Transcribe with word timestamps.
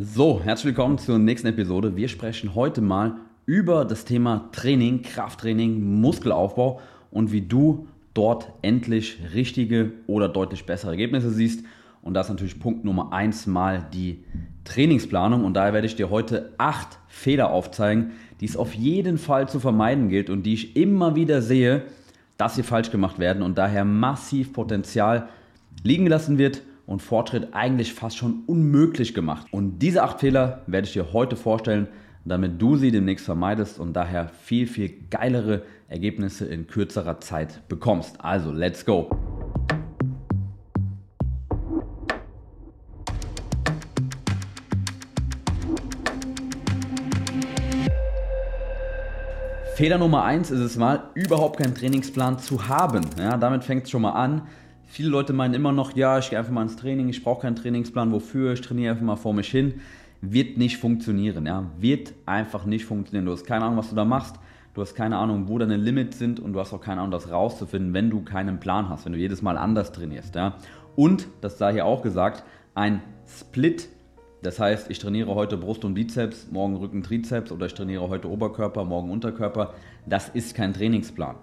So, 0.00 0.40
herzlich 0.40 0.66
willkommen 0.66 0.96
zur 0.96 1.18
nächsten 1.18 1.48
Episode. 1.48 1.96
Wir 1.96 2.06
sprechen 2.06 2.54
heute 2.54 2.80
mal 2.80 3.16
über 3.46 3.84
das 3.84 4.04
Thema 4.04 4.48
Training, 4.52 5.02
Krafttraining, 5.02 6.00
Muskelaufbau 6.00 6.80
und 7.10 7.32
wie 7.32 7.40
du 7.40 7.88
dort 8.14 8.52
endlich 8.62 9.18
richtige 9.34 9.90
oder 10.06 10.28
deutlich 10.28 10.66
bessere 10.66 10.92
Ergebnisse 10.92 11.30
siehst. 11.30 11.64
Und 12.00 12.14
das 12.14 12.26
ist 12.26 12.30
natürlich 12.30 12.60
Punkt 12.60 12.84
Nummer 12.84 13.12
eins 13.12 13.48
mal 13.48 13.88
die 13.92 14.22
Trainingsplanung. 14.62 15.44
Und 15.44 15.54
daher 15.54 15.72
werde 15.72 15.88
ich 15.88 15.96
dir 15.96 16.10
heute 16.10 16.52
acht 16.58 17.00
Fehler 17.08 17.50
aufzeigen, 17.50 18.12
die 18.40 18.46
es 18.46 18.56
auf 18.56 18.74
jeden 18.74 19.18
Fall 19.18 19.48
zu 19.48 19.58
vermeiden 19.58 20.10
gilt 20.10 20.30
und 20.30 20.44
die 20.44 20.54
ich 20.54 20.76
immer 20.76 21.16
wieder 21.16 21.42
sehe, 21.42 21.82
dass 22.36 22.54
sie 22.54 22.62
falsch 22.62 22.92
gemacht 22.92 23.18
werden 23.18 23.42
und 23.42 23.58
daher 23.58 23.84
massiv 23.84 24.52
Potenzial 24.52 25.28
liegen 25.82 26.04
gelassen 26.04 26.38
wird 26.38 26.62
und 26.88 27.02
Fortschritt 27.02 27.48
eigentlich 27.52 27.92
fast 27.92 28.16
schon 28.16 28.44
unmöglich 28.46 29.12
gemacht. 29.12 29.46
Und 29.50 29.80
diese 29.80 30.02
acht 30.02 30.20
Fehler 30.20 30.62
werde 30.66 30.86
ich 30.86 30.94
dir 30.94 31.12
heute 31.12 31.36
vorstellen, 31.36 31.86
damit 32.24 32.60
du 32.60 32.76
sie 32.76 32.90
demnächst 32.90 33.26
vermeidest 33.26 33.78
und 33.78 33.92
daher 33.92 34.30
viel, 34.42 34.66
viel 34.66 34.94
geilere 35.10 35.64
Ergebnisse 35.88 36.46
in 36.46 36.66
kürzerer 36.66 37.20
Zeit 37.20 37.68
bekommst. 37.68 38.16
Also, 38.24 38.52
let's 38.52 38.86
go! 38.86 39.10
Fehler 49.74 49.98
Nummer 49.98 50.24
eins 50.24 50.50
ist 50.50 50.60
es 50.60 50.76
mal, 50.76 51.10
überhaupt 51.14 51.58
keinen 51.58 51.74
Trainingsplan 51.74 52.38
zu 52.38 52.66
haben. 52.66 53.02
Ja, 53.18 53.36
damit 53.36 53.62
fängt 53.62 53.84
es 53.84 53.90
schon 53.90 54.02
mal 54.02 54.12
an. 54.12 54.42
Viele 54.90 55.10
Leute 55.10 55.32
meinen 55.32 55.54
immer 55.54 55.70
noch, 55.70 55.94
ja, 55.94 56.18
ich 56.18 56.30
gehe 56.30 56.38
einfach 56.38 56.52
mal 56.52 56.62
ins 56.62 56.76
Training, 56.76 57.08
ich 57.08 57.22
brauche 57.22 57.42
keinen 57.42 57.56
Trainingsplan, 57.56 58.10
wofür, 58.10 58.54
ich 58.54 58.62
trainiere 58.62 58.92
einfach 58.92 59.04
mal 59.04 59.16
vor 59.16 59.34
mich 59.34 59.48
hin. 59.48 59.80
Wird 60.22 60.56
nicht 60.56 60.78
funktionieren, 60.78 61.46
ja. 61.46 61.70
Wird 61.78 62.14
einfach 62.26 62.64
nicht 62.64 62.86
funktionieren. 62.86 63.26
Du 63.26 63.32
hast 63.32 63.46
keine 63.46 63.66
Ahnung, 63.66 63.76
was 63.76 63.90
du 63.90 63.94
da 63.94 64.04
machst. 64.04 64.36
Du 64.74 64.80
hast 64.80 64.94
keine 64.94 65.18
Ahnung, 65.18 65.48
wo 65.48 65.58
deine 65.58 65.76
Limits 65.76 66.18
sind 66.18 66.40
und 66.40 66.54
du 66.54 66.60
hast 66.60 66.72
auch 66.72 66.80
keine 66.80 67.02
Ahnung, 67.02 67.12
das 67.12 67.30
rauszufinden, 67.30 67.92
wenn 67.92 68.10
du 68.10 68.22
keinen 68.22 68.58
Plan 68.58 68.88
hast, 68.88 69.04
wenn 69.04 69.12
du 69.12 69.18
jedes 69.18 69.42
Mal 69.42 69.58
anders 69.58 69.92
trainierst, 69.92 70.34
ja. 70.34 70.56
Und, 70.96 71.28
das 71.42 71.58
sei 71.58 71.74
hier 71.74 71.84
auch 71.84 72.02
gesagt, 72.02 72.42
ein 72.74 73.02
Split 73.26 73.88
das 74.42 74.60
heißt, 74.60 74.88
ich 74.90 75.00
trainiere 75.00 75.34
heute 75.34 75.56
Brust 75.56 75.84
und 75.84 75.94
Bizeps, 75.94 76.48
morgen 76.52 76.76
Rücken, 76.76 77.02
Trizeps 77.02 77.50
oder 77.50 77.66
ich 77.66 77.74
trainiere 77.74 78.08
heute 78.08 78.30
Oberkörper, 78.30 78.84
morgen 78.84 79.10
Unterkörper. 79.10 79.74
Das 80.06 80.28
ist 80.28 80.54
kein 80.54 80.72
Trainingsplan. 80.72 81.34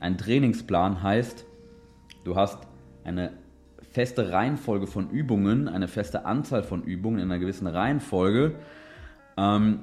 Ein 0.00 0.16
Trainingsplan 0.16 1.02
heißt, 1.02 1.44
Du 2.24 2.36
hast 2.36 2.58
eine 3.04 3.32
feste 3.90 4.32
Reihenfolge 4.32 4.86
von 4.86 5.10
Übungen, 5.10 5.68
eine 5.68 5.88
feste 5.88 6.26
Anzahl 6.26 6.62
von 6.62 6.82
Übungen 6.82 7.18
in 7.18 7.24
einer 7.30 7.38
gewissen 7.38 7.66
Reihenfolge, 7.66 8.54
ähm, 9.36 9.80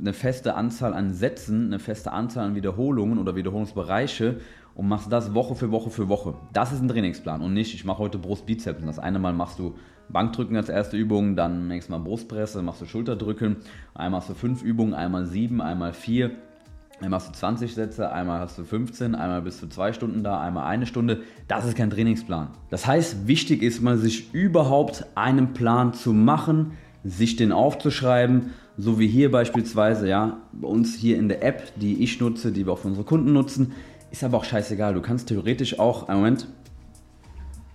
eine 0.00 0.12
feste 0.12 0.54
Anzahl 0.54 0.94
an 0.94 1.12
Sätzen, 1.12 1.66
eine 1.66 1.78
feste 1.78 2.12
Anzahl 2.12 2.46
an 2.46 2.54
Wiederholungen 2.54 3.18
oder 3.18 3.36
Wiederholungsbereiche 3.36 4.40
und 4.74 4.88
machst 4.88 5.10
das 5.10 5.32
Woche 5.32 5.54
für 5.54 5.70
Woche 5.70 5.90
für 5.90 6.08
Woche. 6.08 6.34
Das 6.52 6.72
ist 6.72 6.82
ein 6.82 6.88
Trainingsplan 6.88 7.40
und 7.40 7.54
nicht, 7.54 7.74
ich 7.74 7.84
mache 7.84 7.98
heute 7.98 8.18
Brust-Bizeps. 8.18 8.84
Das 8.84 8.98
eine 8.98 9.18
Mal 9.18 9.32
machst 9.32 9.58
du 9.58 9.74
Bankdrücken 10.08 10.56
als 10.56 10.68
erste 10.68 10.96
Übung, 10.96 11.34
dann 11.34 11.68
nächstes 11.68 11.90
Mal 11.90 11.98
Brustpresse, 11.98 12.62
machst 12.62 12.80
du 12.80 12.86
Schulterdrücken, 12.86 13.56
einmal 13.94 14.20
hast 14.20 14.30
du 14.30 14.34
fünf 14.34 14.62
Übungen, 14.62 14.94
einmal 14.94 15.26
sieben, 15.26 15.60
einmal 15.60 15.92
vier 15.92 16.32
Einmal 16.98 17.20
hast 17.20 17.28
du 17.28 17.32
20 17.34 17.74
Sätze, 17.74 18.10
einmal 18.10 18.40
hast 18.40 18.56
du 18.56 18.64
15, 18.64 19.14
einmal 19.14 19.42
bist 19.42 19.62
du 19.62 19.66
zwei 19.66 19.92
Stunden 19.92 20.24
da, 20.24 20.40
einmal 20.40 20.64
eine 20.64 20.86
Stunde. 20.86 21.20
Das 21.46 21.66
ist 21.66 21.76
kein 21.76 21.90
Trainingsplan. 21.90 22.48
Das 22.70 22.86
heißt, 22.86 23.26
wichtig 23.28 23.62
ist 23.62 23.82
mal, 23.82 23.98
sich 23.98 24.32
überhaupt 24.32 25.04
einen 25.14 25.52
Plan 25.52 25.92
zu 25.92 26.14
machen, 26.14 26.72
sich 27.04 27.36
den 27.36 27.52
aufzuschreiben, 27.52 28.54
so 28.78 28.98
wie 28.98 29.08
hier 29.08 29.30
beispielsweise, 29.30 30.08
ja, 30.08 30.38
bei 30.52 30.68
uns 30.68 30.94
hier 30.94 31.18
in 31.18 31.28
der 31.28 31.44
App, 31.44 31.70
die 31.76 32.02
ich 32.02 32.18
nutze, 32.18 32.50
die 32.50 32.64
wir 32.64 32.72
auch 32.72 32.78
für 32.78 32.88
unsere 32.88 33.04
Kunden 33.04 33.34
nutzen, 33.34 33.72
ist 34.10 34.24
aber 34.24 34.38
auch 34.38 34.44
scheißegal. 34.44 34.94
Du 34.94 35.02
kannst 35.02 35.28
theoretisch 35.28 35.78
auch, 35.78 36.08
einen 36.08 36.20
Moment, 36.20 36.48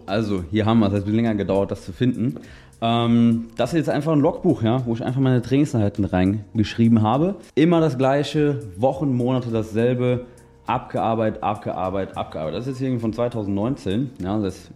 also 0.07 0.43
hier 0.49 0.65
haben 0.65 0.79
wir 0.79 0.87
es, 0.87 0.93
hat 0.93 1.07
länger 1.07 1.35
gedauert, 1.35 1.69
das 1.69 1.85
zu 1.85 1.93
finden. 1.93 2.39
Ähm, 2.81 3.49
das 3.57 3.73
ist 3.73 3.77
jetzt 3.77 3.89
einfach 3.89 4.11
ein 4.11 4.19
Logbuch, 4.19 4.63
ja, 4.63 4.85
wo 4.85 4.93
ich 4.93 5.03
einfach 5.03 5.21
meine 5.21 5.41
Trainingseinheiten 5.41 6.03
reingeschrieben 6.03 7.01
habe. 7.03 7.35
Immer 7.53 7.79
das 7.79 7.97
gleiche, 7.97 8.59
Wochen, 8.75 9.15
Monate 9.15 9.51
dasselbe, 9.51 10.25
abgearbeitet, 10.65 11.43
abgearbeitet, 11.43 12.17
abgearbeitet. 12.17 12.59
Das 12.59 12.67
ist 12.67 12.73
jetzt 12.73 12.81
irgendwie 12.81 13.01
von 13.01 13.13
2019, 13.13 14.11
ja, 14.23 14.39
das 14.39 14.55
ist, 14.55 14.71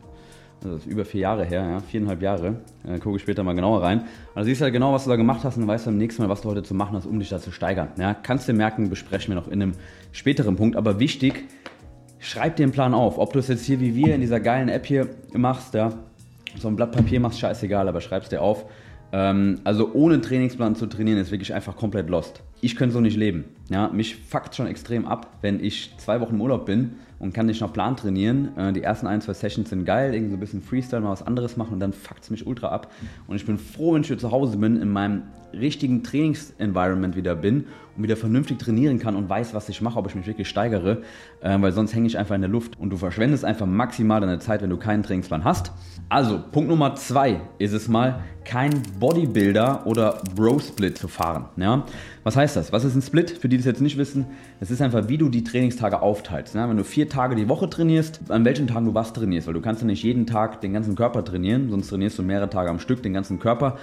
das 0.61 0.73
ist 0.77 0.85
über 0.85 1.03
vier 1.03 1.21
Jahre 1.21 1.45
her, 1.45 1.63
ja, 1.63 1.79
viereinhalb 1.79 2.21
Jahre. 2.21 2.55
Da 2.83 2.97
gucke 2.99 3.15
ich 3.15 3.23
später 3.23 3.44
mal 3.44 3.55
genauer 3.55 3.81
rein. 3.81 4.03
Da 4.35 4.44
siehst 4.44 4.61
du 4.61 4.65
halt 4.65 4.73
genau, 4.73 4.94
was 4.94 5.05
du 5.05 5.09
da 5.09 5.15
gemacht 5.15 5.44
hast 5.44 5.55
und 5.55 5.61
dann 5.61 5.69
weißt 5.69 5.85
beim 5.85 5.97
nächsten 5.97 6.21
Mal, 6.21 6.29
was 6.29 6.41
du 6.41 6.49
heute 6.49 6.63
zu 6.63 6.75
machen 6.75 6.95
hast, 6.95 7.07
um 7.07 7.19
dich 7.19 7.29
da 7.29 7.39
zu 7.39 7.51
steigern. 7.51 7.89
Ja, 7.97 8.13
kannst 8.13 8.47
du 8.47 8.53
merken, 8.53 8.89
besprechen 8.89 9.33
wir 9.33 9.41
noch 9.41 9.47
in 9.47 9.61
einem 9.61 9.71
späteren 10.11 10.55
Punkt. 10.55 10.75
Aber 10.75 10.99
wichtig, 10.99 11.45
schreib 12.19 12.55
dir 12.55 12.63
einen 12.63 12.71
Plan 12.71 12.94
auf. 12.94 13.17
Ob 13.17 13.33
du 13.33 13.39
es 13.39 13.47
jetzt 13.47 13.65
hier 13.65 13.79
wie 13.79 13.95
wir 13.95 14.13
in 14.13 14.21
dieser 14.21 14.39
geilen 14.39 14.69
App 14.69 14.85
hier 14.85 15.07
machst, 15.33 15.73
ja, 15.73 15.91
so 16.59 16.67
ein 16.67 16.75
Blatt 16.75 16.91
Papier 16.91 17.19
machst, 17.19 17.39
scheißegal, 17.39 17.88
aber 17.88 18.01
schreib's 18.01 18.29
dir 18.29 18.41
auf. 18.41 18.66
Ähm, 19.11 19.59
also 19.63 19.93
ohne 19.93 20.21
Trainingsplan 20.21 20.75
zu 20.75 20.88
trainieren 20.88 21.19
ist 21.19 21.31
wirklich 21.31 21.53
einfach 21.53 21.75
komplett 21.75 22.09
lost. 22.09 22.43
Ich 22.61 22.75
könnte 22.75 22.93
so 22.93 23.01
nicht 23.01 23.17
leben. 23.17 23.45
Ja, 23.69 23.89
mich 23.89 24.16
fuckt 24.16 24.55
schon 24.55 24.67
extrem 24.67 25.05
ab, 25.05 25.38
wenn 25.41 25.63
ich 25.63 25.94
zwei 25.97 26.19
Wochen 26.21 26.35
im 26.35 26.41
Urlaub 26.41 26.65
bin 26.65 26.95
und 27.19 27.33
kann 27.33 27.45
nicht 27.45 27.61
nach 27.61 27.71
Plan 27.71 27.95
trainieren. 27.95 28.57
Äh, 28.57 28.73
die 28.73 28.81
ersten 28.81 29.07
ein, 29.07 29.21
zwei 29.21 29.33
Sessions 29.33 29.69
sind 29.69 29.85
geil, 29.85 30.13
irgendwie 30.13 30.31
so 30.31 30.38
ein 30.38 30.39
bisschen 30.39 30.61
Freestyle, 30.61 31.01
mal 31.01 31.11
was 31.11 31.25
anderes 31.25 31.57
machen 31.57 31.73
und 31.73 31.79
dann 31.79 31.94
fuckt 31.94 32.23
es 32.23 32.29
mich 32.29 32.45
ultra 32.45 32.69
ab. 32.69 32.91
Und 33.27 33.35
ich 33.35 33.45
bin 33.45 33.57
froh, 33.57 33.94
wenn 33.94 34.01
ich 34.01 34.07
hier 34.07 34.17
zu 34.17 34.31
Hause 34.31 34.57
bin, 34.57 34.81
in 34.81 34.89
meinem 34.89 35.23
richtigen 35.59 36.03
Trainingsenvironment 36.03 37.16
wieder 37.16 37.35
bin 37.35 37.66
und 37.95 38.03
wieder 38.03 38.17
vernünftig 38.17 38.59
trainieren 38.59 38.99
kann 38.99 39.16
und 39.16 39.29
weiß, 39.29 39.53
was 39.53 39.69
ich 39.69 39.81
mache, 39.81 39.97
ob 39.97 40.07
ich 40.07 40.16
mich 40.16 40.27
wirklich 40.27 40.49
steigere, 40.49 41.01
äh, 41.41 41.57
weil 41.59 41.71
sonst 41.71 41.93
hänge 41.93 42.07
ich 42.07 42.17
einfach 42.17 42.35
in 42.35 42.41
der 42.41 42.49
Luft 42.49 42.77
und 42.79 42.89
du 42.89 42.97
verschwendest 42.97 43.45
einfach 43.45 43.65
maximal 43.65 44.21
deine 44.21 44.39
Zeit, 44.39 44.61
wenn 44.61 44.69
du 44.69 44.77
keinen 44.77 45.03
Trainingsplan 45.03 45.44
hast. 45.44 45.71
Also, 46.09 46.39
Punkt 46.51 46.69
Nummer 46.69 46.95
zwei 46.95 47.41
ist 47.57 47.73
es 47.73 47.88
mal, 47.88 48.21
kein 48.44 48.83
Bodybuilder 48.99 49.88
oder 49.88 50.21
Bro-Split 50.35 50.97
zu 50.97 51.07
fahren. 51.07 51.45
Ja? 51.57 51.85
Was 52.23 52.35
heißt 52.35 52.55
das? 52.55 52.71
Was 52.71 52.83
ist 52.85 52.95
ein 52.95 53.01
Split? 53.01 53.31
Für 53.31 53.49
die, 53.49 53.57
die 53.57 53.61
es 53.61 53.65
jetzt 53.65 53.81
nicht 53.81 53.97
wissen, 53.97 54.27
es 54.59 54.69
ist 54.69 54.81
einfach, 54.81 55.07
wie 55.07 55.17
du 55.17 55.29
die 55.29 55.44
Trainingstage 55.44 56.01
aufteilst. 56.01 56.53
Ja? 56.55 56.69
Wenn 56.69 56.77
du 56.77 56.83
vier 56.83 57.09
Tage 57.09 57.35
die 57.35 57.49
Woche 57.49 57.69
trainierst, 57.69 58.21
an 58.29 58.45
welchen 58.45 58.67
Tagen 58.67 58.85
du 58.85 58.94
was 58.94 59.13
trainierst, 59.13 59.47
weil 59.47 59.55
du 59.55 59.61
kannst 59.61 59.81
ja 59.81 59.88
nicht 59.88 60.03
jeden 60.03 60.27
Tag 60.27 60.61
den 60.61 60.73
ganzen 60.73 60.95
Körper 60.95 61.25
trainieren, 61.25 61.69
sonst 61.71 61.89
trainierst 61.89 62.19
du 62.19 62.23
mehrere 62.23 62.49
Tage 62.49 62.69
am 62.69 62.79
Stück 62.79 63.01
den 63.01 63.13
ganzen 63.13 63.39
Körper 63.39 63.77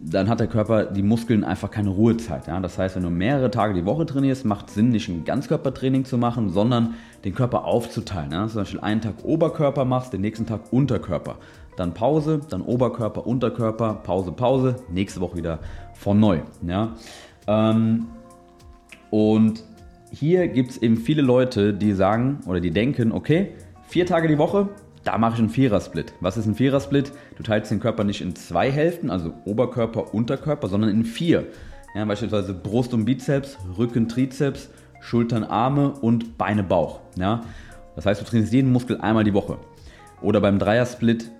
dann 0.00 0.28
hat 0.28 0.38
der 0.40 0.46
Körper, 0.46 0.84
die 0.84 1.02
Muskeln 1.02 1.42
einfach 1.44 1.70
keine 1.70 1.90
Ruhezeit. 1.90 2.46
Ja? 2.46 2.60
Das 2.60 2.78
heißt, 2.78 2.96
wenn 2.96 3.02
du 3.02 3.10
mehrere 3.10 3.50
Tage 3.50 3.74
die 3.74 3.84
Woche 3.84 4.06
trainierst, 4.06 4.44
macht 4.44 4.68
es 4.68 4.74
Sinn, 4.74 4.90
nicht 4.90 5.08
ein 5.08 5.24
Ganzkörpertraining 5.24 6.04
zu 6.04 6.18
machen, 6.18 6.50
sondern 6.50 6.94
den 7.24 7.34
Körper 7.34 7.64
aufzuteilen. 7.64 8.30
Ja? 8.30 8.46
Zum 8.46 8.60
Beispiel 8.60 8.80
einen 8.80 9.00
Tag 9.00 9.24
Oberkörper 9.24 9.84
machst, 9.84 10.12
den 10.12 10.20
nächsten 10.20 10.46
Tag 10.46 10.72
Unterkörper. 10.72 11.36
Dann 11.76 11.94
Pause, 11.94 12.40
dann 12.48 12.62
Oberkörper, 12.62 13.26
Unterkörper, 13.26 13.94
Pause, 13.94 14.32
Pause, 14.32 14.76
nächste 14.90 15.20
Woche 15.20 15.36
wieder 15.36 15.58
von 15.94 16.20
neu. 16.20 16.40
Ja? 16.66 16.92
Ähm, 17.46 18.06
und 19.10 19.64
hier 20.12 20.48
gibt 20.48 20.70
es 20.70 20.78
eben 20.78 20.96
viele 20.96 21.22
Leute, 21.22 21.74
die 21.74 21.92
sagen 21.92 22.38
oder 22.46 22.60
die 22.60 22.70
denken, 22.70 23.12
okay, 23.12 23.52
vier 23.86 24.06
Tage 24.06 24.28
die 24.28 24.38
Woche, 24.38 24.68
da 25.08 25.16
mache 25.16 25.36
ich 25.36 25.38
einen 25.38 25.48
Vierersplit. 25.48 26.12
Was 26.20 26.36
ist 26.36 26.44
ein 26.44 26.54
Vierersplit? 26.54 27.12
Du 27.38 27.42
teilst 27.42 27.70
den 27.70 27.80
Körper 27.80 28.04
nicht 28.04 28.20
in 28.20 28.36
zwei 28.36 28.70
Hälften, 28.70 29.08
also 29.08 29.32
Oberkörper, 29.46 30.12
Unterkörper, 30.12 30.68
sondern 30.68 30.90
in 30.90 31.06
vier. 31.06 31.46
Ja, 31.94 32.04
beispielsweise 32.04 32.52
Brust 32.52 32.92
und 32.92 33.06
Bizeps, 33.06 33.56
Rücken, 33.78 34.08
Trizeps, 34.08 34.68
Schultern, 35.00 35.44
Arme 35.44 35.92
und 35.92 36.36
Beine, 36.36 36.62
Bauch. 36.62 37.00
Ja? 37.16 37.40
Das 37.96 38.04
heißt, 38.04 38.20
du 38.20 38.26
trainierst 38.26 38.52
jeden 38.52 38.70
Muskel 38.70 39.00
einmal 39.00 39.24
die 39.24 39.32
Woche. 39.32 39.56
Oder 40.20 40.42
beim 40.42 40.58
Dreiersplit, 40.58 41.30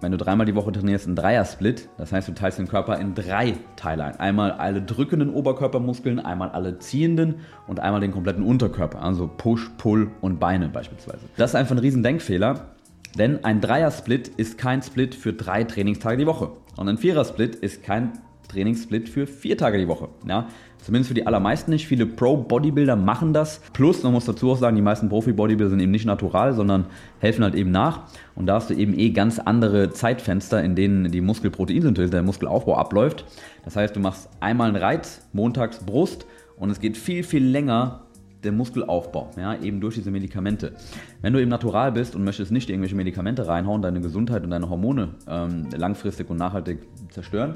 wenn 0.00 0.12
du 0.12 0.18
dreimal 0.18 0.46
die 0.46 0.54
Woche 0.54 0.70
trainierst, 0.70 1.08
ein 1.08 1.16
Dreiersplit. 1.16 1.88
Das 1.98 2.12
heißt, 2.12 2.28
du 2.28 2.32
teilst 2.32 2.60
den 2.60 2.68
Körper 2.68 3.00
in 3.00 3.16
drei 3.16 3.54
Teile 3.74 4.04
ein. 4.04 4.20
Einmal 4.20 4.52
alle 4.52 4.82
drückenden 4.82 5.34
Oberkörpermuskeln, 5.34 6.20
einmal 6.20 6.50
alle 6.50 6.78
ziehenden 6.78 7.40
und 7.66 7.80
einmal 7.80 8.00
den 8.00 8.12
kompletten 8.12 8.44
Unterkörper. 8.44 9.02
Also 9.02 9.28
Push, 9.36 9.68
Pull 9.78 10.12
und 10.20 10.38
Beine 10.38 10.68
beispielsweise. 10.68 11.26
Das 11.36 11.50
ist 11.50 11.54
einfach 11.56 11.74
ein 11.74 11.80
riesen 11.80 12.04
Denkfehler. 12.04 12.75
Denn 13.18 13.44
ein 13.44 13.60
Dreier-Split 13.60 14.28
ist 14.36 14.58
kein 14.58 14.82
Split 14.82 15.14
für 15.14 15.32
drei 15.32 15.64
Trainingstage 15.64 16.18
die 16.18 16.26
Woche. 16.26 16.50
Und 16.76 16.88
ein 16.88 16.98
Vierer-Split 16.98 17.54
ist 17.56 17.82
kein 17.82 18.12
Trainingssplit 18.48 19.08
für 19.08 19.26
vier 19.26 19.56
Tage 19.58 19.78
die 19.78 19.88
Woche. 19.88 20.08
Ja, 20.26 20.48
zumindest 20.78 21.08
für 21.08 21.14
die 21.14 21.26
allermeisten 21.26 21.70
nicht. 21.70 21.86
Viele 21.86 22.06
Pro-Bodybuilder 22.06 22.96
machen 22.96 23.32
das. 23.32 23.60
Plus, 23.72 24.02
man 24.02 24.12
muss 24.12 24.24
dazu 24.24 24.50
auch 24.52 24.58
sagen, 24.58 24.76
die 24.76 24.82
meisten 24.82 25.08
Profi-Bodybuilder 25.08 25.70
sind 25.70 25.80
eben 25.80 25.90
nicht 25.90 26.06
natural, 26.06 26.52
sondern 26.52 26.86
helfen 27.18 27.42
halt 27.44 27.54
eben 27.54 27.70
nach. 27.70 28.02
Und 28.34 28.46
da 28.46 28.54
hast 28.54 28.70
du 28.70 28.74
eben 28.74 28.98
eh 28.98 29.10
ganz 29.10 29.38
andere 29.38 29.90
Zeitfenster, 29.90 30.62
in 30.62 30.74
denen 30.74 31.10
die 31.10 31.20
Muskelproteinsynthese, 31.20 32.10
der 32.10 32.22
Muskelaufbau 32.22 32.76
abläuft. 32.76 33.24
Das 33.64 33.76
heißt, 33.76 33.96
du 33.96 34.00
machst 34.00 34.28
einmal 34.40 34.68
einen 34.68 34.76
Reiz, 34.76 35.26
montags 35.32 35.78
Brust 35.78 36.26
und 36.56 36.70
es 36.70 36.80
geht 36.80 36.96
viel, 36.96 37.22
viel 37.22 37.44
länger 37.44 38.05
der 38.46 38.52
Muskelaufbau, 38.52 39.30
ja, 39.36 39.54
eben 39.60 39.80
durch 39.80 39.96
diese 39.96 40.10
Medikamente. 40.10 40.72
Wenn 41.20 41.32
du 41.32 41.40
eben 41.40 41.50
natural 41.50 41.92
bist 41.92 42.16
und 42.16 42.24
möchtest 42.24 42.50
nicht 42.52 42.70
irgendwelche 42.70 42.96
Medikamente 42.96 43.46
reinhauen, 43.46 43.82
deine 43.82 44.00
Gesundheit 44.00 44.44
und 44.44 44.50
deine 44.50 44.70
Hormone 44.70 45.10
ähm, 45.28 45.68
langfristig 45.76 46.30
und 46.30 46.38
nachhaltig 46.38 46.78
zerstören, 47.10 47.54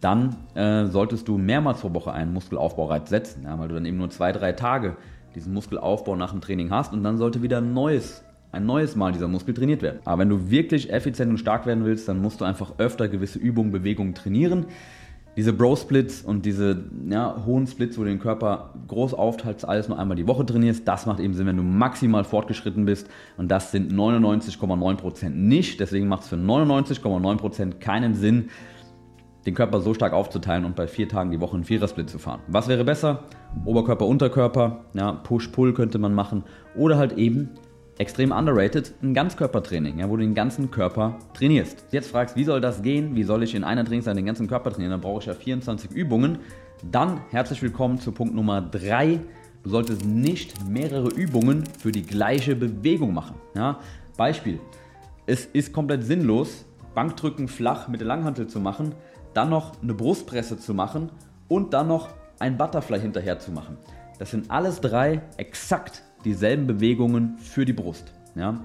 dann 0.00 0.36
äh, 0.54 0.86
solltest 0.86 1.28
du 1.28 1.38
mehrmals 1.38 1.80
pro 1.80 1.94
Woche 1.94 2.12
einen 2.12 2.32
Muskelaufbaureiz 2.34 3.08
setzen, 3.08 3.44
ja, 3.44 3.58
weil 3.58 3.68
du 3.68 3.74
dann 3.74 3.86
eben 3.86 3.96
nur 3.96 4.10
zwei, 4.10 4.32
drei 4.32 4.52
Tage 4.52 4.96
diesen 5.34 5.54
Muskelaufbau 5.54 6.14
nach 6.16 6.32
dem 6.32 6.40
Training 6.40 6.70
hast 6.70 6.92
und 6.92 7.02
dann 7.02 7.16
sollte 7.16 7.42
wieder 7.42 7.58
ein 7.58 7.72
neues, 7.72 8.22
ein 8.52 8.66
neues 8.66 8.96
Mal 8.96 9.12
dieser 9.12 9.28
Muskel 9.28 9.54
trainiert 9.54 9.82
werden. 9.82 10.00
Aber 10.04 10.20
wenn 10.20 10.28
du 10.28 10.50
wirklich 10.50 10.92
effizient 10.92 11.30
und 11.30 11.38
stark 11.38 11.66
werden 11.66 11.84
willst, 11.84 12.08
dann 12.08 12.20
musst 12.20 12.40
du 12.40 12.44
einfach 12.44 12.74
öfter 12.78 13.08
gewisse 13.08 13.38
Übungen, 13.38 13.72
Bewegungen 13.72 14.14
trainieren. 14.14 14.66
Diese 15.36 15.52
Bro-Splits 15.52 16.22
und 16.22 16.46
diese 16.46 16.84
ja, 17.08 17.42
hohen 17.44 17.66
Splits, 17.66 17.98
wo 17.98 18.02
du 18.02 18.08
den 18.08 18.20
Körper 18.20 18.74
groß 18.86 19.14
aufteilst, 19.14 19.66
alles 19.66 19.88
nur 19.88 19.98
einmal 19.98 20.16
die 20.16 20.28
Woche 20.28 20.46
trainierst, 20.46 20.86
das 20.86 21.06
macht 21.06 21.18
eben 21.18 21.34
Sinn, 21.34 21.46
wenn 21.46 21.56
du 21.56 21.64
maximal 21.64 22.22
fortgeschritten 22.22 22.84
bist. 22.84 23.08
Und 23.36 23.50
das 23.50 23.72
sind 23.72 23.92
99,9% 23.92 25.30
nicht. 25.30 25.80
Deswegen 25.80 26.06
macht 26.06 26.22
es 26.22 26.28
für 26.28 26.36
99,9% 26.36 27.78
keinen 27.80 28.14
Sinn, 28.14 28.50
den 29.46 29.54
Körper 29.54 29.80
so 29.80 29.92
stark 29.92 30.12
aufzuteilen 30.12 30.64
und 30.64 30.76
bei 30.76 30.86
vier 30.86 31.08
Tagen 31.08 31.30
die 31.30 31.40
Woche 31.40 31.56
einen 31.56 31.64
Vierersplit 31.64 32.08
zu 32.08 32.18
fahren. 32.18 32.40
Was 32.48 32.68
wäre 32.68 32.84
besser? 32.84 33.24
Oberkörper, 33.64 34.06
Unterkörper, 34.06 34.84
ja, 34.94 35.12
Push-Pull 35.12 35.74
könnte 35.74 35.98
man 35.98 36.14
machen 36.14 36.44
oder 36.76 36.96
halt 36.96 37.18
eben 37.18 37.50
extrem 37.98 38.32
underrated, 38.32 38.92
ein 39.02 39.14
Ganzkörpertraining, 39.14 39.98
ja, 39.98 40.08
wo 40.08 40.16
du 40.16 40.22
den 40.22 40.34
ganzen 40.34 40.70
Körper 40.70 41.18
trainierst. 41.34 41.84
Jetzt 41.92 42.10
fragst, 42.10 42.36
wie 42.36 42.44
soll 42.44 42.60
das 42.60 42.82
gehen? 42.82 43.14
Wie 43.14 43.22
soll 43.22 43.42
ich 43.42 43.54
in 43.54 43.64
einer 43.64 43.84
Trainingszeit 43.84 44.16
den 44.16 44.26
ganzen 44.26 44.48
Körper 44.48 44.70
trainieren? 44.70 44.90
Dann 44.90 45.00
brauche 45.00 45.20
ich 45.20 45.26
ja 45.26 45.34
24 45.34 45.92
Übungen. 45.92 46.38
Dann 46.90 47.20
herzlich 47.30 47.62
willkommen 47.62 47.98
zu 48.00 48.12
Punkt 48.12 48.34
Nummer 48.34 48.60
3. 48.60 49.20
Du 49.62 49.70
solltest 49.70 50.04
nicht 50.04 50.68
mehrere 50.68 51.08
Übungen 51.08 51.64
für 51.78 51.92
die 51.92 52.02
gleiche 52.02 52.56
Bewegung 52.56 53.14
machen. 53.14 53.36
Ja? 53.54 53.78
Beispiel, 54.16 54.60
es 55.26 55.46
ist 55.46 55.72
komplett 55.72 56.04
sinnlos, 56.04 56.66
Bankdrücken 56.94 57.48
flach 57.48 57.88
mit 57.88 58.00
der 58.00 58.08
Langhantel 58.08 58.46
zu 58.46 58.60
machen, 58.60 58.94
dann 59.32 59.50
noch 59.50 59.80
eine 59.82 59.94
Brustpresse 59.94 60.58
zu 60.58 60.74
machen 60.74 61.10
und 61.48 61.72
dann 61.72 61.88
noch 61.88 62.10
ein 62.40 62.58
Butterfly 62.58 63.00
hinterher 63.00 63.38
zu 63.38 63.52
machen. 63.52 63.78
Das 64.18 64.30
sind 64.30 64.50
alles 64.50 64.80
drei 64.80 65.22
exakt 65.38 66.02
dieselben 66.24 66.66
Bewegungen 66.66 67.38
für 67.38 67.64
die 67.64 67.72
Brust. 67.72 68.12
Ja? 68.34 68.60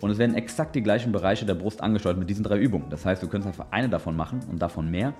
Und 0.00 0.10
es 0.10 0.18
werden 0.18 0.34
exakt 0.34 0.74
die 0.74 0.82
gleichen 0.82 1.12
Bereiche 1.12 1.44
der 1.44 1.54
Brust 1.54 1.82
angesteuert 1.82 2.18
mit 2.18 2.30
diesen 2.30 2.44
drei 2.44 2.58
Übungen. 2.58 2.86
Das 2.90 3.04
heißt, 3.04 3.22
du 3.22 3.28
könntest 3.28 3.48
einfach 3.48 3.72
eine 3.72 3.88
davon 3.88 4.16
machen 4.16 4.40
und 4.50 4.60
davon 4.60 4.90
mehr. 4.90 5.14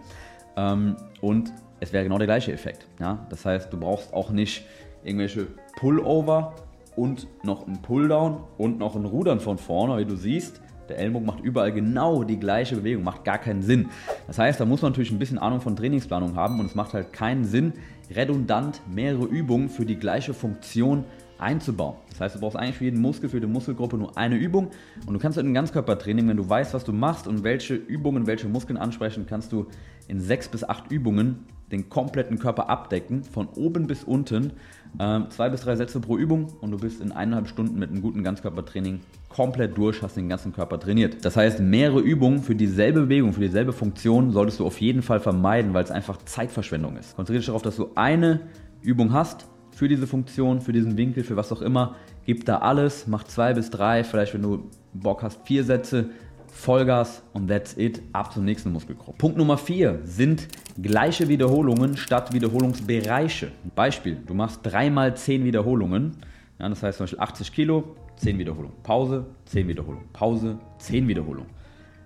Ähm, 0.56 0.96
und 1.20 1.52
es 1.80 1.92
wäre 1.92 2.04
genau 2.04 2.18
der 2.18 2.26
gleiche 2.26 2.52
Effekt. 2.52 2.86
Ja? 2.98 3.26
Das 3.30 3.44
heißt, 3.44 3.72
du 3.72 3.78
brauchst 3.78 4.12
auch 4.12 4.30
nicht 4.30 4.64
irgendwelche 5.04 5.46
Pullover 5.76 6.54
und 6.96 7.26
noch 7.44 7.66
ein 7.66 7.80
Pulldown 7.82 8.40
und 8.58 8.78
noch 8.78 8.96
ein 8.96 9.04
Rudern 9.04 9.40
von 9.40 9.58
vorne, 9.58 9.98
wie 9.98 10.04
du 10.04 10.16
siehst. 10.16 10.60
Der 10.88 10.98
Ellbogen 10.98 11.26
macht 11.26 11.40
überall 11.40 11.72
genau 11.72 12.24
die 12.24 12.38
gleiche 12.38 12.76
Bewegung, 12.76 13.04
macht 13.04 13.24
gar 13.24 13.38
keinen 13.38 13.62
Sinn. 13.62 13.88
Das 14.26 14.38
heißt, 14.38 14.58
da 14.58 14.64
muss 14.64 14.82
man 14.82 14.90
natürlich 14.90 15.12
ein 15.12 15.20
bisschen 15.20 15.38
Ahnung 15.38 15.60
von 15.60 15.76
Trainingsplanung 15.76 16.34
haben 16.34 16.58
und 16.58 16.66
es 16.66 16.74
macht 16.74 16.94
halt 16.94 17.12
keinen 17.12 17.44
Sinn, 17.44 17.74
redundant 18.14 18.80
mehrere 18.92 19.24
Übungen 19.24 19.68
für 19.68 19.86
die 19.86 19.96
gleiche 19.96 20.34
Funktion 20.34 21.04
einzubauen. 21.40 21.96
Das 22.10 22.20
heißt, 22.20 22.36
du 22.36 22.40
brauchst 22.40 22.56
eigentlich 22.56 22.76
für 22.76 22.84
jeden 22.84 23.00
Muskel, 23.00 23.28
für 23.28 23.36
jede 23.36 23.46
Muskelgruppe 23.46 23.96
nur 23.96 24.16
eine 24.16 24.36
Übung 24.36 24.70
und 25.06 25.14
du 25.14 25.18
kannst 25.18 25.38
in 25.38 25.46
einem 25.46 25.54
Ganzkörpertraining, 25.54 26.28
wenn 26.28 26.36
du 26.36 26.48
weißt, 26.48 26.74
was 26.74 26.84
du 26.84 26.92
machst 26.92 27.26
und 27.26 27.44
welche 27.44 27.74
Übungen, 27.74 28.26
welche 28.26 28.48
Muskeln 28.48 28.76
ansprechen, 28.76 29.26
kannst 29.28 29.52
du 29.52 29.66
in 30.08 30.20
sechs 30.20 30.48
bis 30.48 30.64
acht 30.64 30.90
Übungen 30.90 31.46
den 31.70 31.88
kompletten 31.88 32.38
Körper 32.38 32.68
abdecken, 32.68 33.22
von 33.24 33.48
oben 33.54 33.86
bis 33.86 34.04
unten. 34.04 34.52
Äh, 34.98 35.20
zwei 35.28 35.48
bis 35.50 35.60
drei 35.60 35.76
Sätze 35.76 36.00
pro 36.00 36.16
Übung 36.16 36.48
und 36.60 36.72
du 36.72 36.78
bist 36.78 37.00
in 37.00 37.12
eineinhalb 37.12 37.46
Stunden 37.48 37.78
mit 37.78 37.90
einem 37.90 38.02
guten 38.02 38.24
Ganzkörpertraining 38.24 39.00
komplett 39.28 39.78
durch, 39.78 40.02
hast 40.02 40.16
den 40.16 40.28
ganzen 40.28 40.52
Körper 40.52 40.80
trainiert. 40.80 41.24
Das 41.24 41.36
heißt, 41.36 41.60
mehrere 41.60 42.00
Übungen 42.00 42.42
für 42.42 42.56
dieselbe 42.56 43.02
Bewegung, 43.02 43.32
für 43.32 43.40
dieselbe 43.40 43.72
Funktion 43.72 44.32
solltest 44.32 44.58
du 44.58 44.66
auf 44.66 44.80
jeden 44.80 45.02
Fall 45.02 45.20
vermeiden, 45.20 45.72
weil 45.72 45.84
es 45.84 45.92
einfach 45.92 46.18
Zeitverschwendung 46.24 46.96
ist. 46.96 47.14
Konzentriere 47.14 47.38
dich 47.38 47.46
darauf, 47.46 47.62
dass 47.62 47.76
du 47.76 47.90
eine 47.94 48.40
Übung 48.82 49.12
hast 49.12 49.46
für 49.72 49.88
diese 49.88 50.06
Funktion, 50.06 50.60
für 50.60 50.72
diesen 50.72 50.96
Winkel, 50.96 51.24
für 51.24 51.36
was 51.36 51.52
auch 51.52 51.62
immer. 51.62 51.96
Gib 52.26 52.44
da 52.44 52.58
alles, 52.58 53.06
mach 53.06 53.24
zwei 53.24 53.54
bis 53.54 53.70
drei, 53.70 54.04
vielleicht 54.04 54.34
wenn 54.34 54.42
du 54.42 54.70
Bock 54.92 55.22
hast, 55.22 55.46
vier 55.46 55.64
Sätze, 55.64 56.10
Vollgas 56.52 57.22
und 57.32 57.48
that's 57.48 57.76
it, 57.76 58.02
ab 58.12 58.32
zum 58.32 58.44
nächsten 58.44 58.72
Muskelgruppe. 58.72 59.16
Punkt 59.18 59.38
Nummer 59.38 59.56
4 59.56 60.00
sind 60.04 60.48
gleiche 60.80 61.28
Wiederholungen 61.28 61.96
statt 61.96 62.32
Wiederholungsbereiche. 62.32 63.52
Beispiel, 63.74 64.18
du 64.26 64.34
machst 64.34 64.60
3 64.64 64.90
mal 64.90 65.16
10 65.16 65.44
Wiederholungen, 65.44 66.16
ja, 66.58 66.68
das 66.68 66.82
heißt 66.82 66.98
zum 66.98 67.04
Beispiel 67.04 67.20
80 67.20 67.52
Kilo, 67.52 67.96
10 68.16 68.38
Wiederholungen, 68.38 68.76
Pause, 68.82 69.26
10 69.46 69.68
Wiederholungen, 69.68 70.08
Pause, 70.12 70.58
10 70.78 71.08
Wiederholungen. 71.08 71.50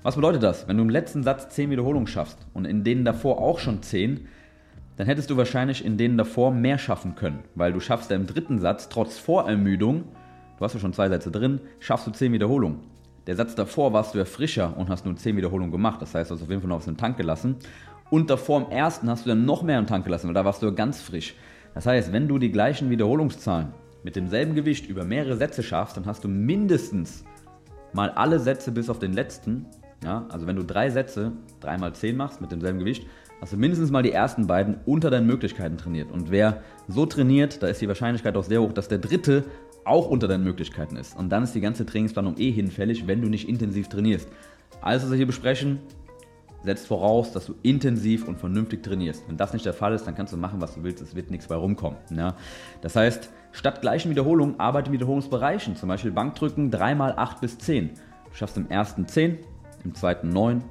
Was 0.02 0.16
bedeutet 0.16 0.42
das? 0.42 0.68
Wenn 0.68 0.76
du 0.76 0.82
im 0.82 0.90
letzten 0.90 1.22
Satz 1.22 1.48
10 1.48 1.70
Wiederholungen 1.70 2.06
schaffst 2.06 2.38
und 2.52 2.66
in 2.66 2.84
denen 2.84 3.04
davor 3.04 3.40
auch 3.40 3.58
schon 3.58 3.82
10, 3.82 4.28
dann 4.96 5.06
hättest 5.06 5.30
du 5.30 5.36
wahrscheinlich 5.36 5.84
in 5.84 5.96
denen 5.96 6.16
davor 6.16 6.52
mehr 6.52 6.78
schaffen 6.78 7.14
können, 7.14 7.40
weil 7.54 7.72
du 7.72 7.80
schaffst 7.80 8.10
ja 8.10 8.16
im 8.16 8.26
dritten 8.26 8.58
Satz 8.58 8.88
trotz 8.88 9.18
Vorermüdung, 9.18 10.04
du 10.58 10.64
hast 10.64 10.74
ja 10.74 10.80
schon 10.80 10.92
zwei 10.92 11.08
Sätze 11.08 11.30
drin, 11.30 11.60
schaffst 11.80 12.06
du 12.06 12.10
10 12.10 12.32
Wiederholungen. 12.32 12.80
Der 13.26 13.36
Satz 13.36 13.54
davor 13.54 13.92
warst 13.92 14.14
du 14.14 14.18
ja 14.18 14.24
frischer 14.24 14.76
und 14.76 14.90
hast 14.90 15.06
nur 15.06 15.16
10 15.16 15.36
Wiederholungen 15.36 15.72
gemacht. 15.72 16.00
Das 16.02 16.14
heißt, 16.14 16.30
du 16.30 16.34
hast 16.34 16.42
auf 16.42 16.50
jeden 16.50 16.60
Fall 16.60 16.68
noch 16.68 16.78
was 16.78 16.86
im 16.86 16.96
Tank 16.96 17.16
gelassen. 17.16 17.56
Und 18.10 18.28
davor 18.28 18.66
im 18.66 18.70
ersten 18.70 19.08
hast 19.08 19.24
du 19.24 19.30
dann 19.30 19.46
noch 19.46 19.62
mehr 19.62 19.78
im 19.78 19.86
Tank 19.86 20.04
gelassen, 20.04 20.28
weil 20.28 20.34
da 20.34 20.44
warst 20.44 20.62
du 20.62 20.66
ja 20.66 20.72
ganz 20.72 21.00
frisch. 21.00 21.34
Das 21.74 21.86
heißt, 21.86 22.12
wenn 22.12 22.28
du 22.28 22.38
die 22.38 22.52
gleichen 22.52 22.90
Wiederholungszahlen 22.90 23.68
mit 24.02 24.14
demselben 24.14 24.54
Gewicht 24.54 24.86
über 24.86 25.04
mehrere 25.04 25.36
Sätze 25.36 25.62
schaffst, 25.62 25.96
dann 25.96 26.06
hast 26.06 26.22
du 26.22 26.28
mindestens 26.28 27.24
mal 27.94 28.10
alle 28.10 28.38
Sätze 28.38 28.70
bis 28.70 28.90
auf 28.90 28.98
den 28.98 29.14
letzten. 29.14 29.66
Ja, 30.04 30.26
also 30.28 30.46
wenn 30.46 30.56
du 30.56 30.62
drei 30.62 30.90
Sätze, 30.90 31.32
dreimal 31.60 31.94
zehn 31.94 32.16
machst 32.16 32.42
mit 32.42 32.52
demselben 32.52 32.78
Gewicht, 32.78 33.06
hast 33.44 33.52
du 33.52 33.58
mindestens 33.58 33.90
mal 33.90 34.02
die 34.02 34.10
ersten 34.10 34.46
beiden 34.46 34.78
unter 34.86 35.10
deinen 35.10 35.26
Möglichkeiten 35.26 35.76
trainiert. 35.76 36.10
Und 36.10 36.30
wer 36.30 36.62
so 36.88 37.04
trainiert, 37.04 37.62
da 37.62 37.66
ist 37.66 37.78
die 37.82 37.88
Wahrscheinlichkeit 37.88 38.38
auch 38.38 38.44
sehr 38.44 38.62
hoch, 38.62 38.72
dass 38.72 38.88
der 38.88 38.96
dritte 38.96 39.44
auch 39.84 40.08
unter 40.08 40.28
deinen 40.28 40.44
Möglichkeiten 40.44 40.96
ist. 40.96 41.14
Und 41.14 41.28
dann 41.28 41.42
ist 41.42 41.54
die 41.54 41.60
ganze 41.60 41.84
Trainingsplanung 41.84 42.38
eh 42.38 42.50
hinfällig, 42.50 43.06
wenn 43.06 43.20
du 43.20 43.28
nicht 43.28 43.46
intensiv 43.46 43.90
trainierst. 43.90 44.30
Alles, 44.80 45.02
was 45.02 45.10
wir 45.10 45.18
hier 45.18 45.26
besprechen, 45.26 45.78
setzt 46.62 46.86
voraus, 46.86 47.32
dass 47.32 47.44
du 47.44 47.54
intensiv 47.60 48.26
und 48.26 48.38
vernünftig 48.38 48.82
trainierst. 48.82 49.28
Wenn 49.28 49.36
das 49.36 49.52
nicht 49.52 49.66
der 49.66 49.74
Fall 49.74 49.92
ist, 49.92 50.06
dann 50.06 50.14
kannst 50.14 50.32
du 50.32 50.38
machen, 50.38 50.62
was 50.62 50.76
du 50.76 50.82
willst, 50.82 51.02
es 51.02 51.14
wird 51.14 51.30
nichts 51.30 51.46
bei 51.46 51.56
rumkommen. 51.56 51.98
Ja? 52.16 52.36
Das 52.80 52.96
heißt, 52.96 53.28
statt 53.52 53.82
gleichen 53.82 54.08
Wiederholungen 54.08 54.58
arbeite 54.58 54.86
in 54.86 54.94
Wiederholungsbereichen, 54.94 55.76
zum 55.76 55.90
Beispiel 55.90 56.12
Bankdrücken 56.12 56.70
3 56.70 56.94
mal 56.94 57.12
8 57.14 57.42
bis 57.42 57.58
10. 57.58 57.90
Du 57.90 58.32
schaffst 58.32 58.56
im 58.56 58.70
ersten 58.70 59.06
10, 59.06 59.36
im 59.84 59.94
zweiten 59.94 60.30
9, 60.30 60.64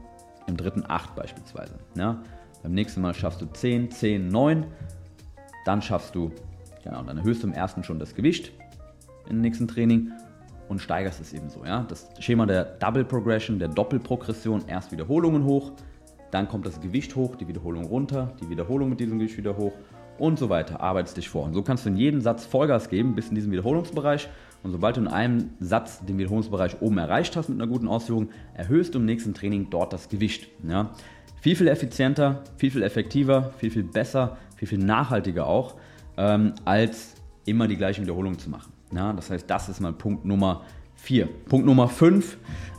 im 0.47 0.57
dritten 0.57 0.83
8 0.87 1.13
beispielsweise. 1.13 1.75
Ja? 1.95 2.23
Beim 2.63 2.73
nächsten 2.73 3.01
Mal 3.01 3.13
schaffst 3.13 3.41
du 3.41 3.45
10, 3.45 3.91
10, 3.91 4.29
9, 4.29 4.65
dann 5.65 5.81
schaffst 5.81 6.15
du, 6.15 6.31
genau, 6.83 7.03
dann 7.03 7.17
erhöhst 7.17 7.43
du 7.43 7.47
im 7.47 7.53
ersten 7.53 7.83
schon 7.83 7.99
das 7.99 8.15
Gewicht, 8.15 8.53
im 9.29 9.41
nächsten 9.41 9.67
Training 9.67 10.11
und 10.69 10.79
steigerst 10.79 11.19
es 11.19 11.33
eben 11.33 11.49
so. 11.49 11.65
Ja? 11.65 11.85
Das 11.87 12.09
Schema 12.19 12.45
der 12.45 12.63
Double 12.63 13.03
Progression, 13.03 13.59
der 13.59 13.67
Doppelprogression, 13.67 14.63
erst 14.67 14.91
Wiederholungen 14.91 15.43
hoch, 15.43 15.73
dann 16.31 16.47
kommt 16.47 16.65
das 16.65 16.79
Gewicht 16.81 17.15
hoch, 17.15 17.35
die 17.35 17.47
Wiederholung 17.47 17.85
runter, 17.85 18.33
die 18.41 18.49
Wiederholung 18.49 18.89
mit 18.89 18.99
diesem 18.99 19.19
Gewicht 19.19 19.37
wieder 19.37 19.55
hoch 19.55 19.73
und 20.17 20.39
so 20.39 20.49
weiter. 20.49 20.79
Arbeitest 20.79 21.17
dich 21.17 21.29
vor. 21.29 21.43
Und 21.43 21.53
so 21.53 21.61
kannst 21.61 21.85
du 21.85 21.89
in 21.89 21.97
jedem 21.97 22.21
Satz 22.21 22.45
Vollgas 22.45 22.89
geben 22.89 23.13
bis 23.13 23.29
in 23.29 23.35
diesen 23.35 23.51
Wiederholungsbereich. 23.51 24.29
Und 24.63 24.71
sobald 24.71 24.95
du 24.95 25.01
in 25.01 25.07
einem 25.07 25.51
Satz 25.59 26.03
den 26.05 26.17
Wiederholungsbereich 26.17 26.81
oben 26.81 26.97
erreicht 26.97 27.35
hast 27.35 27.49
mit 27.49 27.61
einer 27.61 27.69
guten 27.69 27.87
Ausführung, 27.87 28.29
erhöhst 28.53 28.95
du 28.95 28.99
im 28.99 29.05
nächsten 29.05 29.33
Training 29.33 29.67
dort 29.69 29.91
das 29.91 30.09
Gewicht. 30.09 30.47
Ja? 30.67 30.91
Viel, 31.43 31.57
viel 31.57 31.67
effizienter, 31.67 32.41
viel, 32.55 32.71
viel 32.71 32.83
effektiver, 32.83 33.51
viel, 33.57 33.69
viel 33.69 33.83
besser, 33.83 34.37
viel, 34.55 34.65
viel 34.65 34.77
nachhaltiger 34.77 35.45
auch, 35.45 35.75
ähm, 36.15 36.53
als 36.63 37.15
immer 37.43 37.67
die 37.67 37.75
gleichen 37.75 38.03
Wiederholungen 38.03 38.39
zu 38.39 38.49
machen. 38.49 38.71
Ja, 38.95 39.11
das 39.11 39.29
heißt, 39.29 39.49
das 39.49 39.67
ist 39.67 39.81
mal 39.81 39.91
Punkt 39.91 40.23
Nummer 40.23 40.61
4. 40.95 41.27
Punkt 41.49 41.65
Nummer 41.65 41.89
5 41.89 42.37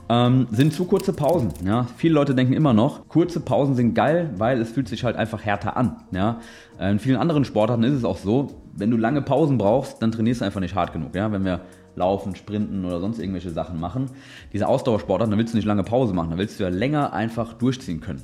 ähm, 0.08 0.46
sind 0.50 0.72
zu 0.72 0.86
kurze 0.86 1.12
Pausen. 1.12 1.50
Ja? 1.62 1.88
Viele 1.98 2.14
Leute 2.14 2.34
denken 2.34 2.54
immer 2.54 2.72
noch, 2.72 3.06
kurze 3.06 3.40
Pausen 3.40 3.74
sind 3.74 3.92
geil, 3.92 4.30
weil 4.38 4.58
es 4.62 4.70
fühlt 4.70 4.88
sich 4.88 5.04
halt 5.04 5.16
einfach 5.16 5.44
härter 5.44 5.76
an. 5.76 5.98
Ja? 6.10 6.40
In 6.80 7.00
vielen 7.00 7.18
anderen 7.18 7.44
Sportarten 7.44 7.82
ist 7.82 7.92
es 7.92 8.04
auch 8.06 8.16
so, 8.16 8.62
wenn 8.72 8.90
du 8.90 8.96
lange 8.96 9.20
Pausen 9.20 9.58
brauchst, 9.58 10.00
dann 10.00 10.10
trainierst 10.10 10.40
du 10.40 10.46
einfach 10.46 10.60
nicht 10.60 10.74
hart 10.74 10.94
genug. 10.94 11.14
Ja? 11.14 11.30
Wenn 11.30 11.44
wir 11.44 11.60
laufen, 11.96 12.34
sprinten 12.34 12.84
oder 12.84 13.00
sonst 13.00 13.18
irgendwelche 13.18 13.50
Sachen 13.50 13.78
machen, 13.80 14.10
diese 14.52 14.68
Ausdauersportarten, 14.68 15.30
dann 15.30 15.38
willst 15.38 15.54
du 15.54 15.58
nicht 15.58 15.66
lange 15.66 15.84
Pause 15.84 16.14
machen, 16.14 16.30
dann 16.30 16.38
willst 16.38 16.58
du 16.58 16.64
ja 16.64 16.70
länger 16.70 17.12
einfach 17.12 17.52
durchziehen 17.54 18.00
können. 18.00 18.22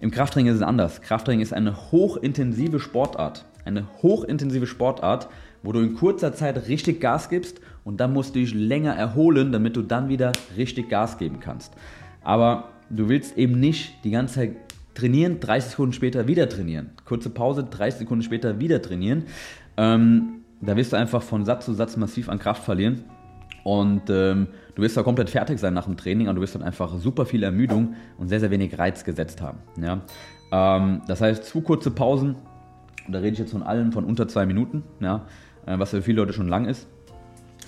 Im 0.00 0.10
Krafttraining 0.10 0.52
ist 0.52 0.56
es 0.56 0.62
anders. 0.62 1.02
Krafttraining 1.02 1.40
ist 1.40 1.52
eine 1.52 1.90
hochintensive 1.90 2.78
Sportart. 2.78 3.44
Eine 3.64 3.86
hochintensive 4.00 4.66
Sportart, 4.66 5.28
wo 5.62 5.72
du 5.72 5.80
in 5.80 5.94
kurzer 5.94 6.32
Zeit 6.32 6.68
richtig 6.68 7.00
Gas 7.00 7.28
gibst 7.28 7.60
und 7.84 7.98
dann 7.98 8.12
musst 8.12 8.34
du 8.34 8.38
dich 8.38 8.54
länger 8.54 8.94
erholen, 8.94 9.50
damit 9.50 9.76
du 9.76 9.82
dann 9.82 10.08
wieder 10.08 10.32
richtig 10.56 10.88
Gas 10.88 11.18
geben 11.18 11.40
kannst. 11.40 11.74
Aber 12.22 12.68
du 12.90 13.08
willst 13.08 13.36
eben 13.36 13.58
nicht 13.58 14.04
die 14.04 14.10
ganze 14.10 14.34
Zeit 14.34 14.56
trainieren, 14.94 15.40
30 15.40 15.70
Sekunden 15.70 15.92
später 15.92 16.26
wieder 16.26 16.48
trainieren. 16.48 16.90
Kurze 17.04 17.30
Pause, 17.30 17.64
30 17.64 18.00
Sekunden 18.00 18.22
später 18.22 18.60
wieder 18.60 18.80
trainieren. 18.82 19.24
Ähm, 19.76 20.44
da 20.60 20.76
wirst 20.76 20.92
du 20.92 20.96
einfach 20.96 21.22
von 21.22 21.44
Satz 21.44 21.64
zu 21.66 21.72
Satz 21.72 21.96
massiv 21.96 22.28
an 22.28 22.38
Kraft 22.38 22.64
verlieren. 22.64 23.04
Und 23.64 24.08
ähm, 24.08 24.48
du 24.74 24.82
wirst 24.82 24.96
da 24.96 25.02
komplett 25.02 25.30
fertig 25.30 25.58
sein 25.58 25.74
nach 25.74 25.84
dem 25.84 25.96
Training, 25.96 26.28
und 26.28 26.36
du 26.36 26.40
wirst 26.40 26.54
dann 26.54 26.62
einfach 26.62 26.96
super 26.96 27.26
viel 27.26 27.42
Ermüdung 27.42 27.94
und 28.16 28.28
sehr, 28.28 28.40
sehr 28.40 28.50
wenig 28.50 28.78
Reiz 28.78 29.04
gesetzt 29.04 29.42
haben. 29.42 29.58
Ja? 29.76 30.00
Ähm, 30.52 31.02
das 31.06 31.20
heißt, 31.20 31.44
zu 31.44 31.60
kurze 31.60 31.90
Pausen, 31.90 32.36
da 33.08 33.18
rede 33.18 33.32
ich 33.32 33.38
jetzt 33.38 33.52
von 33.52 33.62
allen 33.62 33.92
von 33.92 34.04
unter 34.04 34.28
zwei 34.28 34.46
Minuten, 34.46 34.84
ja? 35.00 35.26
Äh, 35.66 35.78
was 35.78 35.90
für 35.90 36.02
viele 36.02 36.18
Leute 36.18 36.32
schon 36.32 36.48
lang 36.48 36.66
ist. 36.66 36.86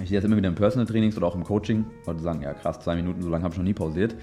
Ich 0.03 0.09
sehe 0.09 0.19
das 0.19 0.25
immer 0.25 0.37
wieder 0.37 0.49
im 0.49 0.55
Personal 0.55 0.87
Trainings 0.87 1.17
oder 1.17 1.27
auch 1.27 1.35
im 1.35 1.45
Coaching. 1.45 1.85
Leute 2.07 2.21
sagen, 2.21 2.41
ja 2.41 2.55
krass, 2.55 2.81
zwei 2.81 2.97
Minuten, 2.97 3.21
so 3.23 3.29
lange 3.29 3.45
habe 3.45 3.53
ich 3.53 3.59
noch 3.59 3.65
nie 3.65 3.75
pausiert. 3.75 4.15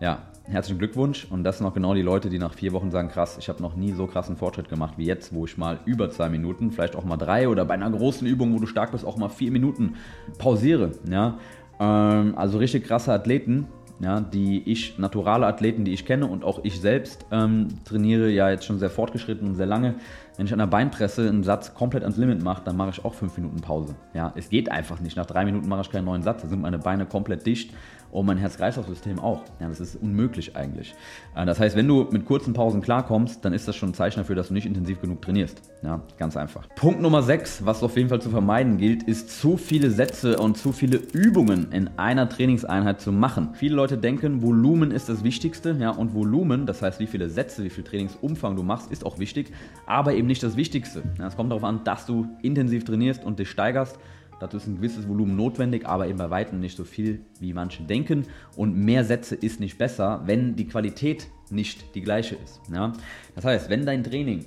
Ja, 0.00 0.20
herzlichen 0.48 0.78
Glückwunsch. 0.78 1.26
Und 1.30 1.44
das 1.44 1.58
sind 1.58 1.66
auch 1.66 1.74
genau 1.74 1.94
die 1.94 2.02
Leute, 2.02 2.30
die 2.30 2.38
nach 2.38 2.54
vier 2.54 2.72
Wochen 2.72 2.90
sagen, 2.90 3.08
krass, 3.08 3.36
ich 3.38 3.48
habe 3.48 3.62
noch 3.62 3.76
nie 3.76 3.92
so 3.92 4.06
krassen 4.06 4.36
Fortschritt 4.36 4.68
gemacht 4.68 4.94
wie 4.96 5.04
jetzt, 5.04 5.34
wo 5.34 5.44
ich 5.44 5.56
mal 5.56 5.80
über 5.84 6.10
zwei 6.10 6.28
Minuten, 6.28 6.70
vielleicht 6.70 6.96
auch 6.96 7.04
mal 7.04 7.16
drei 7.16 7.48
oder 7.48 7.64
bei 7.64 7.74
einer 7.74 7.90
großen 7.90 8.26
Übung, 8.26 8.54
wo 8.54 8.58
du 8.58 8.66
stark 8.66 8.92
bist, 8.92 9.04
auch 9.04 9.16
mal 9.16 9.28
vier 9.28 9.50
Minuten 9.50 9.94
pausiere. 10.38 10.92
Ja, 11.10 11.38
ähm, 11.80 12.34
also 12.36 12.58
richtig 12.58 12.84
krasse 12.84 13.12
Athleten, 13.12 13.66
ja, 13.98 14.20
die 14.20 14.62
ich, 14.70 14.98
naturale 14.98 15.46
Athleten, 15.46 15.84
die 15.84 15.92
ich 15.92 16.04
kenne 16.04 16.26
und 16.26 16.44
auch 16.44 16.60
ich 16.62 16.80
selbst 16.80 17.24
ähm, 17.32 17.68
trainiere 17.84 18.28
ja 18.28 18.50
jetzt 18.50 18.66
schon 18.66 18.78
sehr 18.78 18.90
fortgeschritten 18.90 19.48
und 19.48 19.54
sehr 19.54 19.66
lange. 19.66 19.94
Wenn 20.36 20.44
ich 20.44 20.52
an 20.52 20.58
der 20.58 20.66
Beinpresse 20.66 21.26
einen 21.26 21.44
Satz 21.44 21.72
komplett 21.72 22.02
ans 22.02 22.18
Limit 22.18 22.42
mache, 22.42 22.62
dann 22.62 22.76
mache 22.76 22.90
ich 22.90 23.04
auch 23.06 23.14
fünf 23.14 23.38
Minuten 23.38 23.62
Pause. 23.62 23.94
Ja, 24.12 24.34
es 24.36 24.50
geht 24.50 24.70
einfach 24.70 25.00
nicht. 25.00 25.16
Nach 25.16 25.24
drei 25.24 25.46
Minuten 25.46 25.66
mache 25.66 25.80
ich 25.80 25.90
keinen 25.90 26.04
neuen 26.04 26.22
Satz, 26.22 26.42
da 26.42 26.48
sind 26.48 26.60
meine 26.60 26.78
Beine 26.78 27.06
komplett 27.06 27.46
dicht 27.46 27.72
und 28.10 28.26
mein 28.26 28.38
Herz-Kreislauf-System 28.38 29.18
auch. 29.18 29.42
Ja, 29.60 29.68
das 29.68 29.80
ist 29.80 29.96
unmöglich 29.96 30.56
eigentlich. 30.56 30.94
Äh, 31.34 31.46
das 31.46 31.60
heißt, 31.60 31.76
wenn 31.76 31.88
du 31.88 32.06
mit 32.10 32.24
kurzen 32.24 32.52
Pausen 32.54 32.80
klarkommst, 32.80 33.44
dann 33.44 33.52
ist 33.52 33.68
das 33.68 33.76
schon 33.76 33.90
ein 33.90 33.94
Zeichen 33.94 34.20
dafür, 34.20 34.36
dass 34.36 34.48
du 34.48 34.54
nicht 34.54 34.66
intensiv 34.66 35.00
genug 35.00 35.22
trainierst. 35.22 35.60
Ja, 35.82 36.00
ganz 36.18 36.36
einfach. 36.36 36.68
Punkt 36.74 37.00
Nummer 37.00 37.22
6, 37.22 37.64
was 37.64 37.82
auf 37.82 37.96
jeden 37.96 38.08
Fall 38.08 38.20
zu 38.20 38.30
vermeiden 38.30 38.78
gilt, 38.78 39.02
ist 39.02 39.40
zu 39.40 39.56
viele 39.56 39.90
Sätze 39.90 40.38
und 40.38 40.56
zu 40.56 40.72
viele 40.72 40.96
Übungen 40.96 41.72
in 41.72 41.90
einer 41.96 42.28
Trainingseinheit 42.28 43.00
zu 43.00 43.12
machen. 43.12 43.50
Viele 43.54 43.74
Leute 43.74 43.98
denken, 43.98 44.42
Volumen 44.42 44.90
ist 44.90 45.08
das 45.08 45.22
Wichtigste. 45.22 45.76
Ja, 45.78 45.90
und 45.90 46.14
Volumen, 46.14 46.66
das 46.66 46.82
heißt, 46.82 47.00
wie 47.00 47.06
viele 47.06 47.28
Sätze, 47.28 47.64
wie 47.64 47.70
viel 47.70 47.84
Trainingsumfang 47.84 48.56
du 48.56 48.62
machst, 48.62 48.90
ist 48.90 49.04
auch 49.04 49.18
wichtig, 49.18 49.52
aber 49.86 50.14
eben 50.14 50.26
nicht 50.26 50.42
das 50.42 50.56
Wichtigste. 50.56 51.02
Ja, 51.18 51.26
es 51.26 51.36
kommt 51.36 51.50
darauf 51.50 51.64
an, 51.64 51.84
dass 51.84 52.06
du 52.06 52.26
intensiv 52.42 52.84
trainierst 52.84 53.24
und 53.24 53.38
dich 53.38 53.50
steigerst. 53.50 53.98
Dazu 54.38 54.58
ist 54.58 54.66
ein 54.66 54.76
gewisses 54.76 55.08
Volumen 55.08 55.36
notwendig, 55.36 55.86
aber 55.86 56.06
eben 56.06 56.18
bei 56.18 56.30
weitem 56.30 56.60
nicht 56.60 56.76
so 56.76 56.84
viel, 56.84 57.20
wie 57.40 57.52
manche 57.52 57.82
denken. 57.82 58.24
Und 58.56 58.76
mehr 58.76 59.04
Sätze 59.04 59.34
ist 59.34 59.60
nicht 59.60 59.78
besser, 59.78 60.22
wenn 60.26 60.56
die 60.56 60.66
Qualität 60.66 61.28
nicht 61.50 61.94
die 61.94 62.02
gleiche 62.02 62.36
ist. 62.36 62.60
Ja? 62.72 62.92
Das 63.34 63.44
heißt, 63.44 63.70
wenn 63.70 63.86
dein 63.86 64.04
Training 64.04 64.44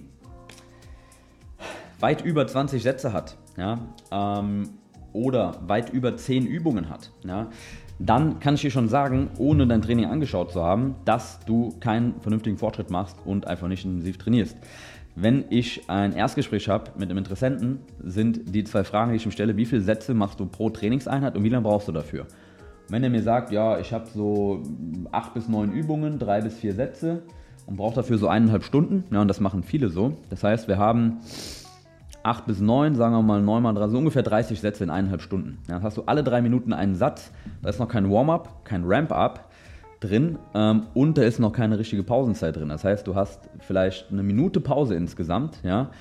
weit 1.99 2.23
über 2.23 2.47
20 2.47 2.81
Sätze 2.81 3.13
hat 3.13 3.37
ja, 3.57 3.79
ähm, 4.11 4.69
oder 5.11 5.59
weit 5.67 5.91
über 5.91 6.15
10 6.15 6.45
Übungen 6.45 6.89
hat, 6.89 7.11
ja, 7.25 7.49
dann 7.99 8.39
kann 8.39 8.55
ich 8.55 8.61
dir 8.61 8.71
schon 8.71 8.87
sagen, 8.87 9.29
ohne 9.37 9.67
dein 9.67 9.81
Training 9.81 10.05
angeschaut 10.05 10.51
zu 10.51 10.63
haben, 10.63 10.95
dass 11.03 11.41
du 11.45 11.75
keinen 11.81 12.21
vernünftigen 12.21 12.57
Fortschritt 12.57 12.89
machst 12.89 13.17
und 13.25 13.45
einfach 13.47 13.67
nicht 13.67 13.83
intensiv 13.83 14.17
trainierst. 14.17 14.55
Wenn 15.21 15.43
ich 15.49 15.89
ein 15.89 16.13
Erstgespräch 16.13 16.69
habe 16.69 16.91
mit 16.97 17.09
einem 17.09 17.17
Interessenten, 17.17 17.79
sind 18.01 18.55
die 18.55 18.63
zwei 18.63 18.85
Fragen, 18.85 19.11
die 19.11 19.17
ich 19.17 19.25
ihm 19.25 19.31
stelle, 19.31 19.57
wie 19.57 19.65
viele 19.65 19.81
Sätze 19.81 20.13
machst 20.13 20.39
du 20.39 20.45
pro 20.45 20.69
Trainingseinheit 20.69 21.35
und 21.35 21.43
wie 21.43 21.49
lange 21.49 21.63
brauchst 21.63 21.89
du 21.89 21.91
dafür? 21.91 22.25
Wenn 22.87 23.03
er 23.03 23.09
mir 23.09 23.21
sagt, 23.21 23.51
ja, 23.51 23.79
ich 23.79 23.91
habe 23.91 24.05
so 24.07 24.63
acht 25.11 25.33
bis 25.33 25.49
neun 25.49 25.73
Übungen, 25.73 26.19
drei 26.19 26.39
bis 26.39 26.57
vier 26.57 26.73
Sätze 26.73 27.23
und 27.65 27.75
brauche 27.75 27.95
dafür 27.95 28.17
so 28.17 28.29
eineinhalb 28.29 28.63
Stunden, 28.63 29.03
ja, 29.11 29.21
und 29.21 29.27
das 29.27 29.41
machen 29.41 29.61
viele 29.61 29.89
so. 29.89 30.13
Das 30.29 30.45
heißt, 30.45 30.69
wir 30.69 30.77
haben 30.77 31.17
acht 32.23 32.45
bis 32.45 32.61
neun, 32.61 32.95
sagen 32.95 33.13
wir 33.13 33.21
mal 33.21 33.41
neun 33.41 33.61
mal 33.61 33.73
drei, 33.73 33.89
so 33.89 33.97
ungefähr 33.97 34.23
30 34.23 34.61
Sätze 34.61 34.85
in 34.85 34.89
eineinhalb 34.89 35.21
Stunden. 35.21 35.57
Ja, 35.67 35.75
dann 35.75 35.83
hast 35.83 35.97
du 35.97 36.03
alle 36.03 36.23
drei 36.23 36.41
Minuten 36.41 36.71
einen 36.71 36.95
Satz, 36.95 37.33
da 37.61 37.67
ist 37.67 37.79
noch 37.79 37.89
kein 37.89 38.09
Warm-up, 38.09 38.63
kein 38.63 38.83
Ramp-up, 38.85 39.48
drin 39.99 40.37
ähm, 40.53 40.87
und 40.93 41.17
da 41.17 41.23
ist 41.23 41.39
noch 41.39 41.51
keine 41.51 41.77
richtige 41.77 42.03
Pausenzeit 42.03 42.55
drin. 42.55 42.69
Das 42.69 42.83
heißt, 42.83 43.05
du 43.05 43.15
hast 43.15 43.49
vielleicht 43.59 44.11
eine 44.11 44.23
Minute 44.23 44.61
Pause 44.61 44.95
insgesamt, 44.95 45.59
ja. 45.63 45.91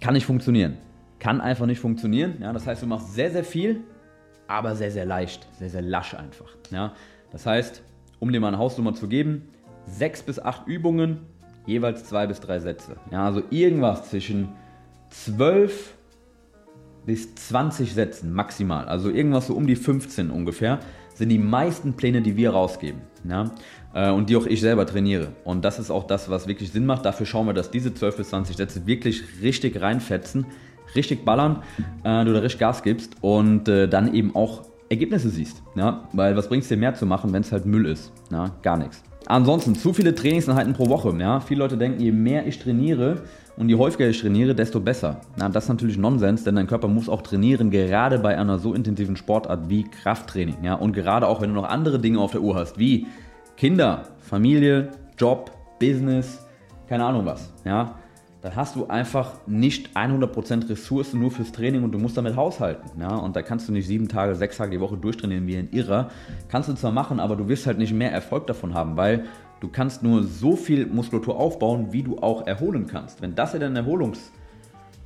Kann 0.00 0.14
nicht 0.14 0.26
funktionieren. 0.26 0.78
Kann 1.20 1.40
einfach 1.40 1.66
nicht 1.66 1.78
funktionieren. 1.78 2.34
Ja? 2.40 2.52
Das 2.52 2.66
heißt, 2.66 2.82
du 2.82 2.86
machst 2.86 3.14
sehr, 3.14 3.30
sehr 3.30 3.44
viel, 3.44 3.80
aber 4.48 4.74
sehr, 4.74 4.90
sehr 4.90 5.06
leicht, 5.06 5.46
sehr, 5.58 5.70
sehr 5.70 5.82
lasch 5.82 6.14
einfach. 6.14 6.48
Ja? 6.70 6.92
Das 7.30 7.46
heißt, 7.46 7.82
um 8.18 8.32
dir 8.32 8.40
mal 8.40 8.48
eine 8.48 8.58
Hausnummer 8.58 8.94
zu 8.94 9.06
geben, 9.06 9.48
sechs 9.86 10.22
bis 10.22 10.38
acht 10.40 10.66
Übungen, 10.66 11.20
jeweils 11.66 12.04
zwei 12.04 12.26
bis 12.26 12.40
drei 12.40 12.58
Sätze. 12.58 12.96
Ja, 13.10 13.26
also 13.26 13.42
irgendwas 13.50 14.10
zwischen 14.10 14.48
zwölf 15.10 15.94
bis 17.06 17.34
20 17.34 17.94
Sätzen 17.94 18.32
maximal. 18.32 18.86
Also 18.86 19.10
irgendwas 19.10 19.46
so 19.46 19.54
um 19.54 19.66
die 19.66 19.76
15 19.76 20.30
ungefähr 20.30 20.78
sind 21.22 21.28
die 21.28 21.38
meisten 21.38 21.92
Pläne, 21.92 22.20
die 22.20 22.36
wir 22.36 22.50
rausgeben. 22.50 23.00
Ja? 23.28 23.52
Äh, 23.94 24.10
und 24.10 24.28
die 24.28 24.34
auch 24.34 24.46
ich 24.46 24.60
selber 24.60 24.86
trainiere. 24.86 25.28
Und 25.44 25.64
das 25.64 25.78
ist 25.78 25.88
auch 25.88 26.04
das, 26.04 26.28
was 26.28 26.48
wirklich 26.48 26.72
Sinn 26.72 26.84
macht. 26.84 27.04
Dafür 27.04 27.26
schauen 27.26 27.46
wir, 27.46 27.54
dass 27.54 27.70
diese 27.70 27.94
12 27.94 28.16
bis 28.16 28.30
20 28.30 28.56
Sätze 28.56 28.86
wirklich 28.86 29.22
richtig 29.40 29.80
reinfetzen, 29.80 30.46
richtig 30.96 31.24
ballern, 31.24 31.62
äh, 32.02 32.24
du 32.24 32.32
da 32.32 32.40
richtig 32.40 32.58
Gas 32.58 32.82
gibst 32.82 33.14
und 33.20 33.68
äh, 33.68 33.86
dann 33.86 34.12
eben 34.12 34.34
auch 34.34 34.71
Ergebnisse 34.92 35.30
siehst. 35.30 35.62
Ja? 35.74 36.08
Weil 36.12 36.36
was 36.36 36.48
bringt 36.48 36.62
es 36.62 36.68
dir 36.68 36.76
mehr 36.76 36.94
zu 36.94 37.06
machen, 37.06 37.32
wenn 37.32 37.42
es 37.42 37.52
halt 37.52 37.66
Müll 37.66 37.86
ist? 37.86 38.12
Ja? 38.30 38.50
Gar 38.62 38.78
nichts. 38.78 39.02
Ansonsten 39.26 39.74
zu 39.74 39.92
viele 39.92 40.14
Trainingseinheiten 40.14 40.72
pro 40.74 40.88
Woche. 40.88 41.14
Ja? 41.18 41.40
Viele 41.40 41.60
Leute 41.60 41.76
denken, 41.76 42.00
je 42.00 42.12
mehr 42.12 42.46
ich 42.46 42.58
trainiere, 42.58 43.22
und 43.56 43.68
je 43.68 43.74
häufiger 43.74 44.08
ich 44.08 44.20
trainiere, 44.20 44.54
desto 44.54 44.80
besser. 44.80 45.20
Na, 45.36 45.48
das 45.48 45.64
ist 45.64 45.68
natürlich 45.68 45.98
Nonsens, 45.98 46.44
denn 46.44 46.56
dein 46.56 46.66
Körper 46.66 46.88
muss 46.88 47.08
auch 47.08 47.22
trainieren, 47.22 47.70
gerade 47.70 48.18
bei 48.18 48.36
einer 48.38 48.58
so 48.58 48.72
intensiven 48.72 49.16
Sportart 49.16 49.68
wie 49.68 49.84
Krafttraining. 49.84 50.56
Ja? 50.62 50.74
Und 50.74 50.92
gerade 50.94 51.26
auch, 51.26 51.40
wenn 51.40 51.50
du 51.50 51.56
noch 51.56 51.68
andere 51.68 51.98
Dinge 51.98 52.18
auf 52.18 52.32
der 52.32 52.40
Uhr 52.40 52.54
hast, 52.54 52.78
wie 52.78 53.06
Kinder, 53.56 54.04
Familie, 54.20 54.90
Job, 55.18 55.50
Business, 55.78 56.46
keine 56.88 57.04
Ahnung 57.04 57.26
was. 57.26 57.52
Ja? 57.64 57.96
Dann 58.42 58.56
hast 58.56 58.76
du 58.76 58.88
einfach 58.88 59.34
nicht 59.46 59.96
100% 59.96 60.68
Ressourcen 60.68 61.20
nur 61.20 61.30
fürs 61.30 61.52
Training 61.52 61.84
und 61.84 61.92
du 61.92 61.98
musst 61.98 62.16
damit 62.16 62.36
haushalten. 62.36 63.00
Ja? 63.00 63.16
Und 63.16 63.36
da 63.36 63.42
kannst 63.42 63.68
du 63.68 63.72
nicht 63.72 63.86
sieben 63.86 64.08
Tage, 64.08 64.34
sechs 64.34 64.56
Tage 64.56 64.72
die 64.72 64.80
Woche 64.80 64.96
durchtrainieren 64.96 65.46
wie 65.46 65.56
ein 65.56 65.68
Irrer. 65.70 66.10
Kannst 66.48 66.68
du 66.68 66.74
zwar 66.74 66.92
machen, 66.92 67.20
aber 67.20 67.36
du 67.36 67.48
wirst 67.48 67.66
halt 67.66 67.78
nicht 67.78 67.94
mehr 67.94 68.12
Erfolg 68.12 68.46
davon 68.48 68.74
haben, 68.74 68.96
weil 68.96 69.24
Du 69.62 69.68
kannst 69.68 70.02
nur 70.02 70.24
so 70.24 70.56
viel 70.56 70.86
Muskulatur 70.86 71.38
aufbauen, 71.38 71.92
wie 71.92 72.02
du 72.02 72.18
auch 72.18 72.48
erholen 72.48 72.88
kannst. 72.88 73.22
Wenn 73.22 73.36
das 73.36 73.52
ja 73.52 73.60
deine, 73.60 73.78
Erholungs, 73.78 74.32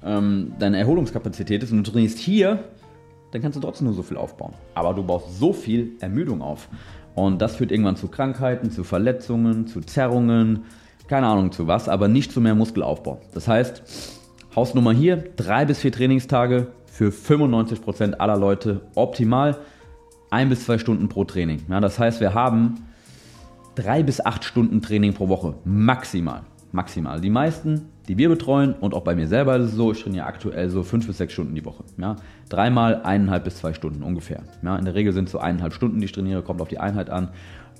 ähm, 0.03 0.55
deine 0.59 0.79
Erholungskapazität 0.79 1.63
ist 1.63 1.73
und 1.73 1.87
du 1.87 1.93
trainierst 1.93 2.19
hier, 2.19 2.65
dann 3.33 3.43
kannst 3.43 3.57
du 3.57 3.61
trotzdem 3.61 3.87
nur 3.87 3.95
so 3.95 4.03
viel 4.03 4.17
aufbauen. 4.17 4.55
Aber 4.75 4.95
du 4.95 5.05
baust 5.05 5.39
so 5.39 5.53
viel 5.53 5.93
Ermüdung 6.01 6.41
auf. 6.41 6.71
Und 7.15 7.43
das 7.43 7.57
führt 7.57 7.71
irgendwann 7.71 7.97
zu 7.97 8.09
Krankheiten, 8.09 8.71
zu 8.71 8.83
Verletzungen, 8.83 9.67
zu 9.67 9.83
Zerrungen, 9.83 10.65
keine 11.09 11.27
Ahnung 11.27 11.53
zu 11.53 11.67
was, 11.67 11.89
aber 11.89 12.09
nicht 12.09 12.33
zu 12.33 12.41
mehr 12.41 12.55
Muskelaufbau. 12.55 13.21
Das 13.35 13.49
heißt, 13.49 13.83
Hausnummer 14.55 14.93
hier, 14.93 15.25
drei 15.37 15.65
bis 15.65 15.81
vier 15.81 15.93
Trainingstage 15.93 16.69
für 16.87 17.11
95% 17.11 18.15
aller 18.15 18.37
Leute 18.37 18.81
optimal. 18.95 19.59
Ein 20.31 20.49
bis 20.49 20.65
zwei 20.65 20.79
Stunden 20.79 21.09
pro 21.09 21.25
Training. 21.25 21.63
Ja, 21.69 21.81
das 21.81 21.99
heißt, 21.99 22.21
wir 22.21 22.35
haben 22.35 22.87
drei 23.75 24.03
bis 24.03 24.25
acht 24.25 24.45
Stunden 24.45 24.83
Training 24.83 25.13
pro 25.13 25.29
Woche. 25.29 25.55
Maximal. 25.65 26.43
Maximal. 26.73 27.21
Die 27.21 27.31
meisten, 27.31 27.91
die 28.09 28.19
wir 28.19 28.29
betreuen 28.29 28.75
und 28.75 28.95
auch 28.95 29.03
bei 29.03 29.15
mir 29.15 29.27
selber 29.27 29.57
ist 29.57 29.71
es 29.71 29.73
so, 29.73 29.93
ich 29.93 30.03
trainiere 30.03 30.27
aktuell 30.27 30.71
so 30.71 30.83
fünf 30.83 31.07
bis 31.07 31.19
sechs 31.19 31.33
Stunden 31.33 31.55
die 31.55 31.65
Woche. 31.65 31.85
Ja? 31.99 32.17
Dreimal 32.49 33.03
eineinhalb 33.03 33.45
bis 33.45 33.57
zwei 33.57 33.75
Stunden 33.75 34.03
ungefähr. 34.03 34.43
Ja? 34.63 34.77
In 34.77 34.85
der 34.85 34.95
Regel 34.95 35.13
sind 35.13 35.25
es 35.25 35.33
so 35.33 35.39
eineinhalb 35.39 35.73
Stunden, 35.73 35.99
die 35.99 36.07
ich 36.07 36.13
trainiere, 36.13 36.43
kommt 36.43 36.61
auf 36.61 36.69
die 36.69 36.79
Einheit 36.79 37.11
an. 37.11 37.31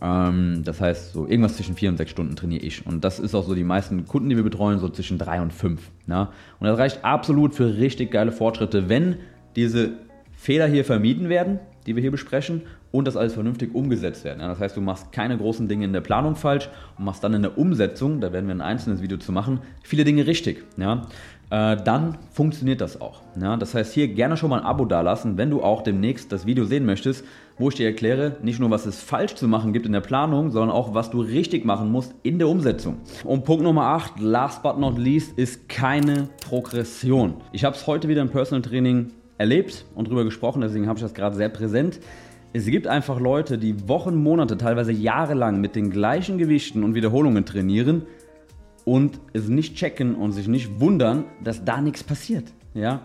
Ähm, 0.03 0.63
das 0.65 0.81
heißt, 0.81 1.13
so 1.13 1.27
irgendwas 1.27 1.57
zwischen 1.57 1.77
vier 1.77 1.91
und 1.91 1.97
sechs 1.97 2.11
Stunden 2.11 2.37
trainiere 2.37 2.63
ich. 2.63 2.87
Und 2.87 3.05
das 3.05 3.19
ist 3.19 3.35
auch 3.35 3.45
so 3.45 3.55
die 3.55 3.65
meisten 3.65 4.07
Kunden, 4.07 4.29
die 4.29 4.37
wir 4.37 4.45
betreuen, 4.45 4.79
so 4.79 4.89
zwischen 4.89 5.19
drei 5.19 5.41
und 5.41 5.53
fünf. 5.53 5.91
Ja? 6.07 6.31
Und 6.59 6.67
das 6.67 6.79
reicht 6.79 7.05
absolut 7.05 7.55
für 7.55 7.77
richtig 7.77 8.11
geile 8.11 8.33
Fortschritte, 8.33 8.89
wenn 8.89 9.17
diese 9.55 9.93
Fehler 10.37 10.67
hier 10.67 10.85
vermieden 10.85 11.29
werden, 11.29 11.61
die 11.87 11.95
wir 11.97 12.03
hier 12.03 12.11
besprechen, 12.11 12.63
und 12.97 13.07
das 13.07 13.17
alles 13.17 13.35
vernünftig 13.35 13.75
umgesetzt 13.75 14.25
werden. 14.25 14.41
Ja, 14.41 14.49
das 14.49 14.61
heißt, 14.61 14.77
du 14.77 14.81
machst 14.81 15.13
keine 15.13 15.37
großen 15.37 15.69
Dinge 15.69 15.85
in 15.85 15.93
der 15.93 16.01
Planung 16.01 16.37
falsch 16.37 16.69
und 16.99 17.05
machst 17.05 17.23
dann 17.23 17.35
in 17.35 17.43
der 17.43 17.59
Umsetzung, 17.59 18.21
da 18.21 18.33
werden 18.33 18.47
wir 18.47 18.55
ein 18.55 18.61
einzelnes 18.61 19.03
Video 19.03 19.19
zu 19.19 19.33
machen, 19.33 19.61
viele 19.83 20.05
Dinge 20.05 20.27
richtig. 20.27 20.65
Ja, 20.77 21.03
äh, 21.51 21.77
dann 21.77 22.19
funktioniert 22.33 22.81
das 22.81 23.01
auch. 23.01 23.21
Ja, 23.41 23.57
das 23.57 23.75
heißt, 23.75 23.93
hier 23.93 24.09
gerne 24.09 24.37
schon 24.37 24.51
mal 24.51 24.61
ein 24.61 24.67
Abo 24.67 24.85
dalassen, 24.85 25.37
wenn 25.37 25.51
du 25.51 25.63
auch 25.63 25.83
demnächst 25.83 26.33
das 26.33 26.47
Video 26.47 26.65
sehen 26.65 26.87
möchtest, 26.87 27.25
wo 27.59 27.69
ich 27.69 27.77
dir 27.77 27.87
erkläre, 27.87 28.37
nicht 28.43 28.59
nur, 28.59 28.71
was 28.71 28.85
es 28.85 29.01
falsch 29.01 29.35
zu 29.35 29.47
machen 29.47 29.73
gibt 29.73 29.87
in 29.87 29.93
der 29.93 30.01
Planung, 30.01 30.51
sondern 30.51 30.71
auch, 30.71 30.95
was 30.95 31.11
du 31.11 31.21
richtig 31.21 31.65
machen 31.65 31.91
musst 31.91 32.15
in 32.23 32.39
der 32.39 32.49
Umsetzung. 32.49 32.97
Und 33.25 33.45
Punkt 33.45 33.63
Nummer 33.63 33.85
8, 33.87 34.21
last 34.21 34.63
but 34.63 34.79
not 34.79 34.99
least, 34.99 35.39
ist 35.39 35.69
keine 35.69 36.29
Progression. 36.47 37.35
Ich 37.53 37.65
habe 37.65 37.77
es 37.77 37.87
heute 37.87 38.09
wieder 38.09 38.23
im 38.23 38.29
Personal 38.29 38.63
Training 38.63 39.11
erlebt 39.39 39.85
und 39.95 40.09
darüber 40.09 40.25
gesprochen, 40.25 40.63
deswegen 40.63 40.89
habe 40.89 40.99
ich 40.99 41.03
das 41.03 41.15
gerade 41.15 41.37
sehr 41.37 41.49
präsent. 41.49 42.01
Es 42.57 42.65
gibt 42.65 42.87
einfach 42.87 43.21
Leute, 43.21 43.59
die 43.59 43.87
Wochen, 43.87 44.17
Monate, 44.17 44.57
teilweise 44.57 44.91
jahrelang 44.91 45.61
mit 45.61 45.77
den 45.77 45.91
gleichen 45.91 46.39
Gewichten 46.39 46.85
und 46.85 46.95
Wiederholungen 46.95 47.45
trainieren 47.45 48.07
und 48.87 49.21
es 49.35 49.51
nicht 49.51 49.77
checken 49.77 50.15
und 50.15 50.33
sich 50.33 50.49
nicht 50.49 50.81
wundern, 50.81 51.25
dass 51.45 51.67
da 51.67 51.83
nichts 51.83 52.03
passiert. 52.03 52.45
Ja? 52.73 53.03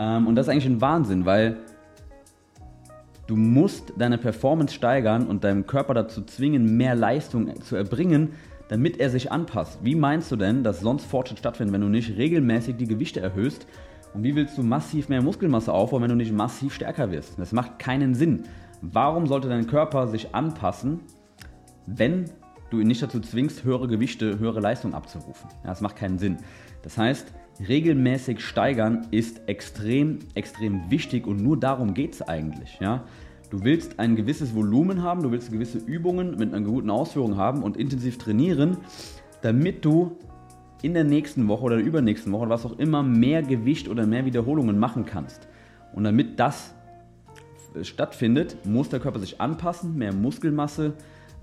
Ähm, 0.00 0.26
und 0.26 0.34
das 0.34 0.46
ist 0.46 0.50
eigentlich 0.50 0.66
ein 0.66 0.80
Wahnsinn, 0.80 1.26
weil 1.26 1.58
du 3.28 3.36
musst 3.36 3.92
deine 3.96 4.18
Performance 4.18 4.74
steigern 4.74 5.28
und 5.28 5.44
deinem 5.44 5.64
Körper 5.68 5.94
dazu 5.94 6.24
zwingen, 6.24 6.76
mehr 6.76 6.96
Leistung 6.96 7.60
zu 7.60 7.76
erbringen, 7.76 8.30
damit 8.66 8.98
er 8.98 9.10
sich 9.10 9.30
anpasst. 9.30 9.78
Wie 9.84 9.94
meinst 9.94 10.32
du 10.32 10.34
denn, 10.34 10.64
dass 10.64 10.80
sonst 10.80 11.04
Fortschritt 11.04 11.38
stattfindet, 11.38 11.72
wenn 11.72 11.82
du 11.82 11.88
nicht 11.88 12.16
regelmäßig 12.16 12.74
die 12.74 12.88
Gewichte 12.88 13.20
erhöhst? 13.20 13.64
Und 14.12 14.24
wie 14.24 14.34
willst 14.34 14.58
du 14.58 14.64
massiv 14.64 15.08
mehr 15.08 15.22
Muskelmasse 15.22 15.72
aufbauen, 15.72 16.02
wenn 16.02 16.10
du 16.10 16.16
nicht 16.16 16.32
massiv 16.32 16.74
stärker 16.74 17.12
wirst? 17.12 17.38
Das 17.38 17.52
macht 17.52 17.78
keinen 17.78 18.16
Sinn. 18.16 18.42
Warum 18.80 19.26
sollte 19.26 19.48
dein 19.48 19.66
Körper 19.66 20.06
sich 20.06 20.34
anpassen, 20.34 21.00
wenn 21.86 22.26
du 22.70 22.80
ihn 22.80 22.86
nicht 22.86 23.02
dazu 23.02 23.20
zwingst, 23.20 23.64
höhere 23.64 23.88
Gewichte, 23.88 24.38
höhere 24.38 24.60
Leistung 24.60 24.94
abzurufen? 24.94 25.50
Ja, 25.64 25.70
das 25.70 25.80
macht 25.80 25.96
keinen 25.96 26.18
Sinn. 26.18 26.36
Das 26.82 26.96
heißt, 26.96 27.32
regelmäßig 27.66 28.40
steigern 28.40 29.06
ist 29.10 29.48
extrem, 29.48 30.20
extrem 30.34 30.90
wichtig 30.90 31.26
und 31.26 31.42
nur 31.42 31.58
darum 31.58 31.94
geht 31.94 32.14
es 32.14 32.22
eigentlich. 32.22 32.78
Ja? 32.80 33.04
Du 33.50 33.64
willst 33.64 33.98
ein 33.98 34.14
gewisses 34.14 34.54
Volumen 34.54 35.02
haben, 35.02 35.22
du 35.22 35.32
willst 35.32 35.50
gewisse 35.50 35.78
Übungen 35.78 36.36
mit 36.36 36.54
einer 36.54 36.64
guten 36.64 36.90
Ausführung 36.90 37.36
haben 37.36 37.62
und 37.62 37.76
intensiv 37.76 38.18
trainieren, 38.18 38.76
damit 39.42 39.84
du 39.84 40.16
in 40.82 40.94
der 40.94 41.04
nächsten 41.04 41.48
Woche 41.48 41.64
oder 41.64 41.76
der 41.76 41.84
übernächsten 41.84 42.32
Woche, 42.32 42.48
was 42.48 42.64
auch 42.64 42.78
immer, 42.78 43.02
mehr 43.02 43.42
Gewicht 43.42 43.88
oder 43.88 44.06
mehr 44.06 44.24
Wiederholungen 44.24 44.78
machen 44.78 45.04
kannst. 45.04 45.48
Und 45.92 46.04
damit 46.04 46.38
das 46.38 46.74
stattfindet, 47.82 48.56
muss 48.64 48.88
der 48.88 49.00
Körper 49.00 49.18
sich 49.18 49.40
anpassen, 49.40 49.96
mehr 49.96 50.12
Muskelmasse 50.12 50.94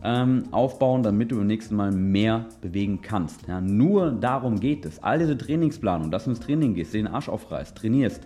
ähm, 0.03 0.44
aufbauen, 0.51 1.03
damit 1.03 1.32
du 1.32 1.38
beim 1.38 1.48
nächsten 1.48 1.75
Mal 1.75 1.91
mehr 1.91 2.46
bewegen 2.62 3.01
kannst. 3.01 3.48
Ja, 3.48 3.62
nur 3.62 4.12
darum 4.12 4.60
geht 4.60 4.86
es. 4.86 5.01
All 5.01 5.20
diese 5.20 5.38
Trainingsplanung, 5.38 6.12
dass 6.12 6.25
du 6.25 6.32
ins 6.32 6.39
Training 6.39 6.74
gehst, 6.74 6.94
den 6.94 7.08
Arsch 7.08 7.29
aufreißt, 7.29 7.75
trainierst, 7.77 8.22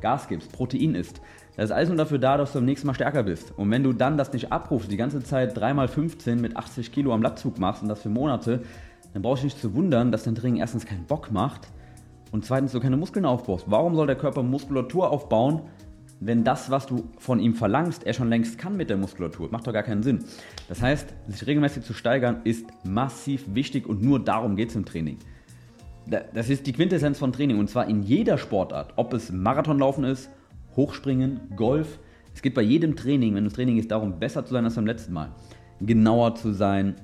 Gas 0.00 0.28
gibst, 0.28 0.52
Protein 0.52 0.94
isst, 0.94 1.20
das 1.58 1.66
ist 1.66 1.72
alles 1.72 1.88
nur 1.88 1.98
dafür 1.98 2.20
da, 2.20 2.36
dass 2.36 2.52
du 2.52 2.58
beim 2.58 2.66
nächsten 2.66 2.86
Mal 2.86 2.94
stärker 2.94 3.24
bist. 3.24 3.52
Und 3.58 3.68
wenn 3.72 3.82
du 3.82 3.92
dann 3.92 4.16
das 4.16 4.32
nicht 4.32 4.52
abrufst, 4.52 4.92
die 4.92 4.96
ganze 4.96 5.24
Zeit 5.24 5.58
3x15 5.58 6.36
mit 6.36 6.56
80 6.56 6.92
Kilo 6.92 7.12
am 7.12 7.20
Latzug 7.20 7.58
machst 7.58 7.82
und 7.82 7.88
das 7.88 8.00
für 8.00 8.08
Monate, 8.08 8.62
dann 9.12 9.22
brauchst 9.22 9.42
du 9.42 9.46
nicht 9.46 9.60
zu 9.60 9.74
wundern, 9.74 10.12
dass 10.12 10.22
dein 10.22 10.36
Training 10.36 10.60
erstens 10.60 10.86
keinen 10.86 11.06
Bock 11.06 11.32
macht 11.32 11.66
und 12.30 12.44
zweitens 12.44 12.70
du 12.70 12.78
keine 12.78 12.96
Muskeln 12.96 13.24
aufbaust. 13.24 13.64
Warum 13.68 13.96
soll 13.96 14.06
der 14.06 14.14
Körper 14.14 14.44
Muskulatur 14.44 15.10
aufbauen, 15.10 15.62
wenn 16.20 16.44
das, 16.44 16.70
was 16.70 16.86
du 16.86 17.08
von 17.18 17.38
ihm 17.38 17.54
verlangst, 17.54 18.04
er 18.04 18.12
schon 18.12 18.28
längst 18.28 18.58
kann 18.58 18.76
mit 18.76 18.90
der 18.90 18.96
Muskulatur? 18.96 19.48
Macht 19.50 19.66
doch 19.66 19.72
gar 19.72 19.82
keinen 19.82 20.02
Sinn. 20.02 20.24
Das 20.68 20.82
heißt, 20.82 21.14
sich 21.28 21.46
regelmäßig 21.46 21.84
zu 21.84 21.94
steigern 21.94 22.40
ist 22.44 22.66
massiv 22.84 23.44
wichtig 23.54 23.86
und 23.86 24.02
nur 24.02 24.22
darum 24.22 24.56
geht 24.56 24.70
es 24.70 24.76
im 24.76 24.84
Training. 24.84 25.18
Das 26.06 26.48
ist 26.48 26.66
die 26.66 26.72
Quintessenz 26.72 27.18
von 27.18 27.32
Training 27.32 27.58
und 27.58 27.68
zwar 27.68 27.86
in 27.88 28.02
jeder 28.02 28.38
Sportart, 28.38 28.94
ob 28.96 29.12
es 29.12 29.30
Marathonlaufen 29.30 30.04
ist, 30.04 30.30
Hochspringen, 30.74 31.40
Golf. 31.54 31.98
Es 32.34 32.40
geht 32.40 32.54
bei 32.54 32.62
jedem 32.62 32.96
Training, 32.96 33.34
wenn 33.34 33.44
das 33.44 33.52
Training 33.52 33.78
ist, 33.78 33.90
darum, 33.90 34.18
besser 34.18 34.44
zu 34.44 34.54
sein 34.54 34.64
als 34.64 34.76
beim 34.76 34.86
letzten 34.86 35.12
Mal. 35.12 35.30
Genauer 35.80 36.34
zu 36.34 36.52
sein, 36.52 36.94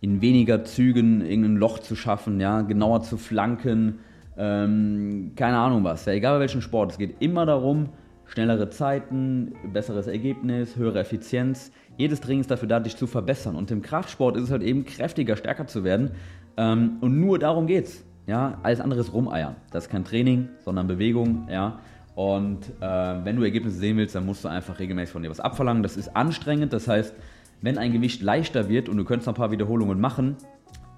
in 0.00 0.20
weniger 0.20 0.64
Zügen 0.64 1.22
irgendein 1.22 1.56
Loch 1.56 1.78
zu 1.78 1.96
schaffen, 1.96 2.40
ja, 2.40 2.62
genauer 2.62 3.02
zu 3.02 3.16
flanken, 3.16 3.98
ähm, 4.36 5.32
keine 5.36 5.58
Ahnung 5.58 5.84
was. 5.84 6.04
Ja, 6.04 6.12
egal 6.12 6.34
bei 6.34 6.40
welchem 6.40 6.60
Sport. 6.60 6.92
Es 6.92 6.98
geht 6.98 7.16
immer 7.20 7.46
darum, 7.46 7.88
schnellere 8.32 8.70
Zeiten, 8.70 9.52
besseres 9.74 10.06
Ergebnis, 10.06 10.76
höhere 10.76 11.00
Effizienz. 11.00 11.70
Jedes 11.98 12.20
Training 12.20 12.40
ist 12.40 12.50
dafür 12.50 12.66
da, 12.66 12.80
dich 12.80 12.96
zu 12.96 13.06
verbessern. 13.06 13.56
Und 13.56 13.70
im 13.70 13.82
Kraftsport 13.82 14.36
ist 14.36 14.44
es 14.44 14.50
halt 14.50 14.62
eben 14.62 14.86
kräftiger, 14.86 15.36
stärker 15.36 15.66
zu 15.66 15.84
werden. 15.84 16.12
Ähm, 16.56 16.96
und 17.02 17.20
nur 17.20 17.38
darum 17.38 17.66
geht's. 17.66 18.04
Ja, 18.26 18.58
alles 18.62 18.80
andere 18.80 19.00
ist 19.00 19.12
rumeiern. 19.12 19.56
Das 19.70 19.84
ist 19.84 19.90
kein 19.90 20.04
Training, 20.04 20.48
sondern 20.64 20.86
Bewegung. 20.86 21.46
Ja. 21.50 21.80
Und 22.14 22.70
äh, 22.80 22.86
wenn 23.24 23.36
du 23.36 23.42
Ergebnisse 23.42 23.76
sehen 23.76 23.98
willst, 23.98 24.14
dann 24.14 24.24
musst 24.24 24.44
du 24.44 24.48
einfach 24.48 24.78
regelmäßig 24.78 25.12
von 25.12 25.22
dir 25.22 25.28
was 25.28 25.40
abverlangen. 25.40 25.82
Das 25.82 25.98
ist 25.98 26.16
anstrengend. 26.16 26.72
Das 26.72 26.88
heißt, 26.88 27.14
wenn 27.60 27.76
ein 27.76 27.92
Gewicht 27.92 28.22
leichter 28.22 28.70
wird 28.70 28.88
und 28.88 28.96
du 28.96 29.04
könntest 29.04 29.26
noch 29.26 29.34
ein 29.34 29.36
paar 29.36 29.50
Wiederholungen 29.50 30.00
machen, 30.00 30.36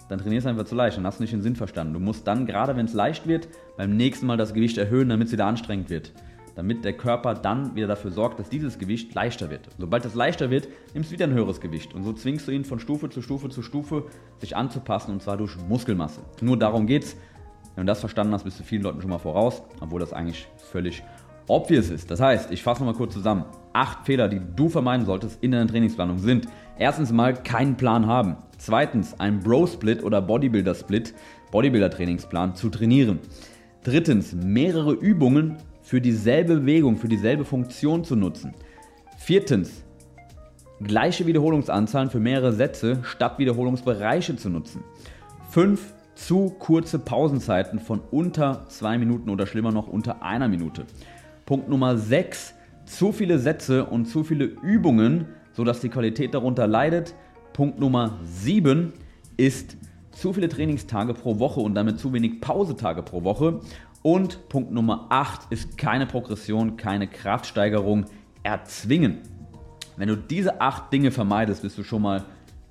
dann 0.09 0.21
trainierst 0.21 0.45
du 0.45 0.50
einfach 0.50 0.67
zu 0.67 0.76
leicht. 0.76 0.99
Dann 0.99 1.07
hast 1.07 1.19
du 1.19 1.25
nicht 1.25 1.33
den 1.33 1.43
Sinn 1.43 1.57
verstanden. 1.57 1.95
Du 1.95 2.00
musst 2.00 2.29
dann, 2.29 2.47
gerade 2.47 2.76
wenn 2.76 2.87
es 2.87 2.93
leicht 2.93 3.26
wird, 3.26 3.49
beim 3.76 3.97
nächsten 3.97 4.26
Mal 4.26 4.37
das 4.37 4.55
Gewicht 4.55 4.79
erhöhen, 4.79 5.09
damit 5.09 5.29
es 5.29 5.33
wieder 5.33 5.47
anstrengend 5.47 5.91
wird 5.91 6.13
damit 6.54 6.84
der 6.84 6.93
Körper 6.93 7.34
dann 7.34 7.75
wieder 7.75 7.86
dafür 7.86 8.10
sorgt, 8.10 8.38
dass 8.38 8.49
dieses 8.49 8.78
Gewicht 8.78 9.14
leichter 9.14 9.50
wird. 9.50 9.69
Sobald 9.78 10.04
es 10.04 10.14
leichter 10.14 10.50
wird, 10.50 10.69
nimmst 10.93 11.10
du 11.10 11.14
wieder 11.14 11.26
ein 11.26 11.32
höheres 11.32 11.60
Gewicht. 11.60 11.95
Und 11.95 12.04
so 12.04 12.12
zwingst 12.12 12.47
du 12.47 12.52
ihn 12.52 12.64
von 12.64 12.78
Stufe 12.78 13.10
zu 13.10 13.23
Stufe 13.23 13.49
zu 13.49 13.62
Stufe, 13.62 14.04
sich 14.38 14.56
anzupassen 14.56 15.12
und 15.12 15.23
zwar 15.23 15.36
durch 15.36 15.56
Muskelmasse. 15.69 16.21
Nur 16.40 16.58
darum 16.58 16.86
geht's. 16.86 17.17
Wenn 17.75 17.86
du 17.86 17.90
das 17.90 18.00
verstanden 18.00 18.32
hast, 18.32 18.45
bist 18.45 18.60
du 18.60 18.62
vielen 18.62 18.82
Leuten 18.82 19.00
schon 19.00 19.10
mal 19.10 19.19
voraus, 19.19 19.62
obwohl 19.80 19.99
das 19.99 20.12
eigentlich 20.12 20.47
völlig 20.71 21.02
obvious 21.49 21.90
ist. 21.90 22.10
Das 22.10 22.21
heißt, 22.21 22.52
ich 22.52 22.62
fasse 22.62 22.80
nochmal 22.80 22.97
kurz 22.97 23.14
zusammen. 23.14 23.45
Acht 23.73 24.06
Fehler, 24.06 24.28
die 24.28 24.40
du 24.54 24.69
vermeiden 24.69 25.04
solltest 25.04 25.43
in 25.43 25.50
deiner 25.50 25.67
Trainingsplanung 25.67 26.19
sind: 26.19 26.47
erstens 26.78 27.10
mal 27.10 27.34
keinen 27.34 27.76
Plan 27.76 28.06
haben. 28.06 28.36
Zweitens, 28.58 29.19
ein 29.19 29.40
Bro-Split 29.40 30.04
oder 30.04 30.23
Bodybuilder-Split, 30.23 31.14
Bodybuilder-Trainingsplan 31.50 32.54
zu 32.54 32.71
trainieren. 32.71 33.19
Drittens, 33.82 34.32
mehrere 34.32 34.93
Übungen 34.93 35.56
für 35.84 36.00
dieselbe 36.00 36.56
Bewegung, 36.56 36.97
für 36.97 37.08
dieselbe 37.08 37.44
Funktion 37.44 38.02
zu 38.02 38.16
nutzen. 38.16 38.54
Viertens, 39.18 39.84
gleiche 40.82 41.26
Wiederholungsanzahlen 41.26 42.10
für 42.10 42.18
mehrere 42.18 42.52
Sätze 42.52 42.99
statt 43.02 43.38
Wiederholungsbereiche 43.38 44.34
zu 44.34 44.49
nutzen. 44.49 44.82
Fünf, 45.50 45.94
zu 46.14 46.50
kurze 46.58 46.99
Pausenzeiten 46.99 47.80
von 47.80 48.00
unter 48.10 48.66
zwei 48.68 48.99
Minuten 48.99 49.30
oder 49.30 49.47
schlimmer 49.47 49.73
noch 49.73 49.88
unter 49.88 50.23
einer 50.23 50.49
Minute. 50.49 50.84
Punkt 51.44 51.68
Nummer 51.68 51.99
sechs, 51.99 52.54
zu 52.86 53.12
viele 53.12 53.38
Sätze 53.38 53.84
und 53.84 54.06
zu 54.06 54.25
viele 54.25 54.44
Übungen, 54.44 55.26
sodass 55.52 55.80
die 55.80 55.88
Qualität 55.88 56.34
darunter 56.34 56.66
leidet. 56.66 57.14
Punkt 57.52 57.78
Nummer 57.78 58.18
sieben 58.25 58.92
ist 59.36 59.76
zu 60.12 60.32
viele 60.32 60.49
Trainingstage 60.49 61.14
pro 61.14 61.38
Woche 61.38 61.60
und 61.60 61.75
damit 61.75 61.99
zu 61.99 62.12
wenig 62.12 62.40
Pausetage 62.40 63.02
pro 63.02 63.25
Woche. 63.25 63.60
Und 64.06 64.50
Punkt 64.50 64.71
Nummer 64.71 65.06
8 65.08 65.50
ist 65.50 65.78
keine 65.78 66.04
Progression, 66.04 66.76
keine 66.76 67.06
Kraftsteigerung 67.06 68.04
erzwingen. 68.43 69.21
Wenn 69.97 70.08
du 70.08 70.17
diese 70.17 70.60
8 70.60 70.93
Dinge 70.93 71.10
vermeidest, 71.10 71.62
bist 71.62 71.78
du 71.78 71.82
schon 71.82 72.02
mal 72.02 72.23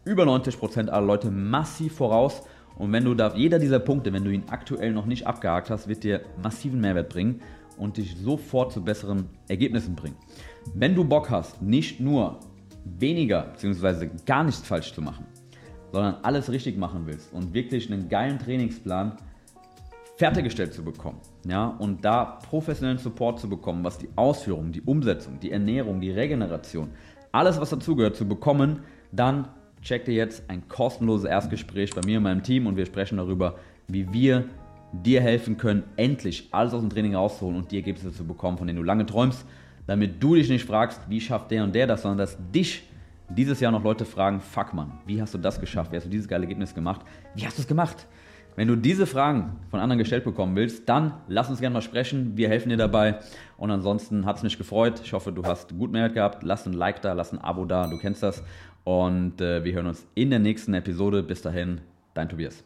über 0.05 0.25
90% 0.25 0.89
aller 0.89 1.07
Leute 1.07 1.31
massiv 1.31 1.95
voraus. 1.95 2.43
Und 2.75 2.91
wenn 2.91 3.03
du 3.03 3.15
da, 3.15 3.33
jeder 3.33 3.57
dieser 3.57 3.79
Punkte, 3.79 4.13
wenn 4.13 4.23
du 4.23 4.29
ihn 4.29 4.43
aktuell 4.51 4.93
noch 4.93 5.07
nicht 5.07 5.25
abgehakt 5.25 5.71
hast, 5.71 5.87
wird 5.87 6.03
dir 6.03 6.21
massiven 6.43 6.79
Mehrwert 6.79 7.09
bringen 7.09 7.41
und 7.77 7.97
dich 7.97 8.15
sofort 8.15 8.71
zu 8.71 8.83
besseren 8.83 9.27
Ergebnissen 9.47 9.95
bringen. 9.95 10.17
Wenn 10.75 10.93
du 10.93 11.03
Bock 11.03 11.31
hast, 11.31 11.63
nicht 11.63 11.99
nur 11.99 12.41
weniger 12.85 13.53
bzw. 13.53 14.11
gar 14.27 14.43
nichts 14.43 14.61
falsch 14.61 14.93
zu 14.93 15.01
machen, 15.01 15.25
sondern 15.91 16.17
alles 16.21 16.51
richtig 16.51 16.77
machen 16.77 17.07
willst 17.07 17.33
und 17.33 17.55
wirklich 17.55 17.91
einen 17.91 18.07
geilen 18.07 18.37
Trainingsplan 18.37 19.17
fertiggestellt 20.17 20.73
zu 20.73 20.83
bekommen. 20.83 21.19
Ja, 21.45 21.67
und 21.67 22.05
da 22.05 22.39
professionellen 22.47 22.97
Support 22.97 23.39
zu 23.39 23.49
bekommen, 23.49 23.83
was 23.83 23.97
die 23.97 24.09
Ausführung, 24.15 24.71
die 24.71 24.81
Umsetzung, 24.81 25.39
die 25.39 25.51
Ernährung, 25.51 26.01
die 26.01 26.11
Regeneration, 26.11 26.89
alles 27.31 27.59
was 27.59 27.71
dazugehört 27.71 28.15
zu 28.15 28.27
bekommen, 28.27 28.81
dann 29.11 29.47
check 29.81 30.05
dir 30.05 30.13
jetzt 30.13 30.49
ein 30.49 30.67
kostenloses 30.67 31.25
Erstgespräch 31.25 31.93
bei 31.93 32.01
mir 32.05 32.17
und 32.17 32.23
meinem 32.23 32.43
Team 32.43 32.67
und 32.67 32.77
wir 32.77 32.85
sprechen 32.85 33.17
darüber, 33.17 33.55
wie 33.87 34.11
wir 34.13 34.45
dir 34.93 35.21
helfen 35.21 35.57
können, 35.57 35.83
endlich 35.97 36.47
alles 36.51 36.73
aus 36.73 36.81
dem 36.81 36.89
Training 36.89 37.15
rauszuholen 37.15 37.57
und 37.57 37.71
die 37.71 37.77
Ergebnisse 37.77 38.13
zu 38.13 38.25
bekommen, 38.25 38.57
von 38.57 38.67
denen 38.67 38.77
du 38.77 38.83
lange 38.83 39.05
träumst, 39.05 39.45
damit 39.87 40.21
du 40.21 40.35
dich 40.35 40.49
nicht 40.49 40.65
fragst, 40.65 41.01
wie 41.09 41.19
schafft 41.19 41.51
der 41.51 41.63
und 41.63 41.73
der 41.73 41.87
das, 41.87 42.03
sondern 42.03 42.19
dass 42.19 42.37
dich 42.51 42.83
dieses 43.29 43.59
Jahr 43.59 43.71
noch 43.71 43.83
Leute 43.83 44.05
fragen, 44.05 44.39
fuck 44.39 44.73
man, 44.73 44.99
wie 45.05 45.21
hast 45.21 45.33
du 45.33 45.39
das 45.39 45.59
geschafft, 45.59 45.91
wie 45.91 45.95
hast 45.95 46.05
du 46.05 46.09
dieses 46.09 46.27
geile 46.27 46.43
Ergebnis 46.43 46.75
gemacht, 46.75 47.01
wie 47.35 47.45
hast 47.45 47.57
du 47.57 47.63
es 47.63 47.67
gemacht? 47.67 48.07
Wenn 48.55 48.67
du 48.67 48.75
diese 48.75 49.07
Fragen 49.07 49.59
von 49.71 49.79
anderen 49.79 49.97
gestellt 49.97 50.23
bekommen 50.23 50.55
willst, 50.55 50.87
dann 50.87 51.13
lass 51.27 51.49
uns 51.49 51.59
gerne 51.59 51.73
mal 51.73 51.81
sprechen. 51.81 52.37
Wir 52.37 52.49
helfen 52.49 52.69
dir 52.69 52.77
dabei. 52.77 53.19
Und 53.57 53.71
ansonsten 53.71 54.25
hat 54.25 54.37
es 54.37 54.43
mich 54.43 54.57
gefreut. 54.57 55.01
Ich 55.03 55.13
hoffe, 55.13 55.31
du 55.31 55.43
hast 55.43 55.75
gut 55.77 55.91
Mehrwert 55.91 56.13
gehabt. 56.13 56.43
Lass 56.43 56.65
ein 56.65 56.73
Like 56.73 57.01
da, 57.01 57.13
lass 57.13 57.31
ein 57.31 57.39
Abo 57.39 57.65
da. 57.65 57.87
Du 57.87 57.97
kennst 57.97 58.21
das. 58.21 58.43
Und 58.83 59.41
äh, 59.41 59.63
wir 59.63 59.73
hören 59.73 59.87
uns 59.87 60.05
in 60.13 60.29
der 60.29 60.39
nächsten 60.39 60.73
Episode. 60.73 61.23
Bis 61.23 61.41
dahin, 61.41 61.81
dein 62.13 62.29
Tobias. 62.29 62.63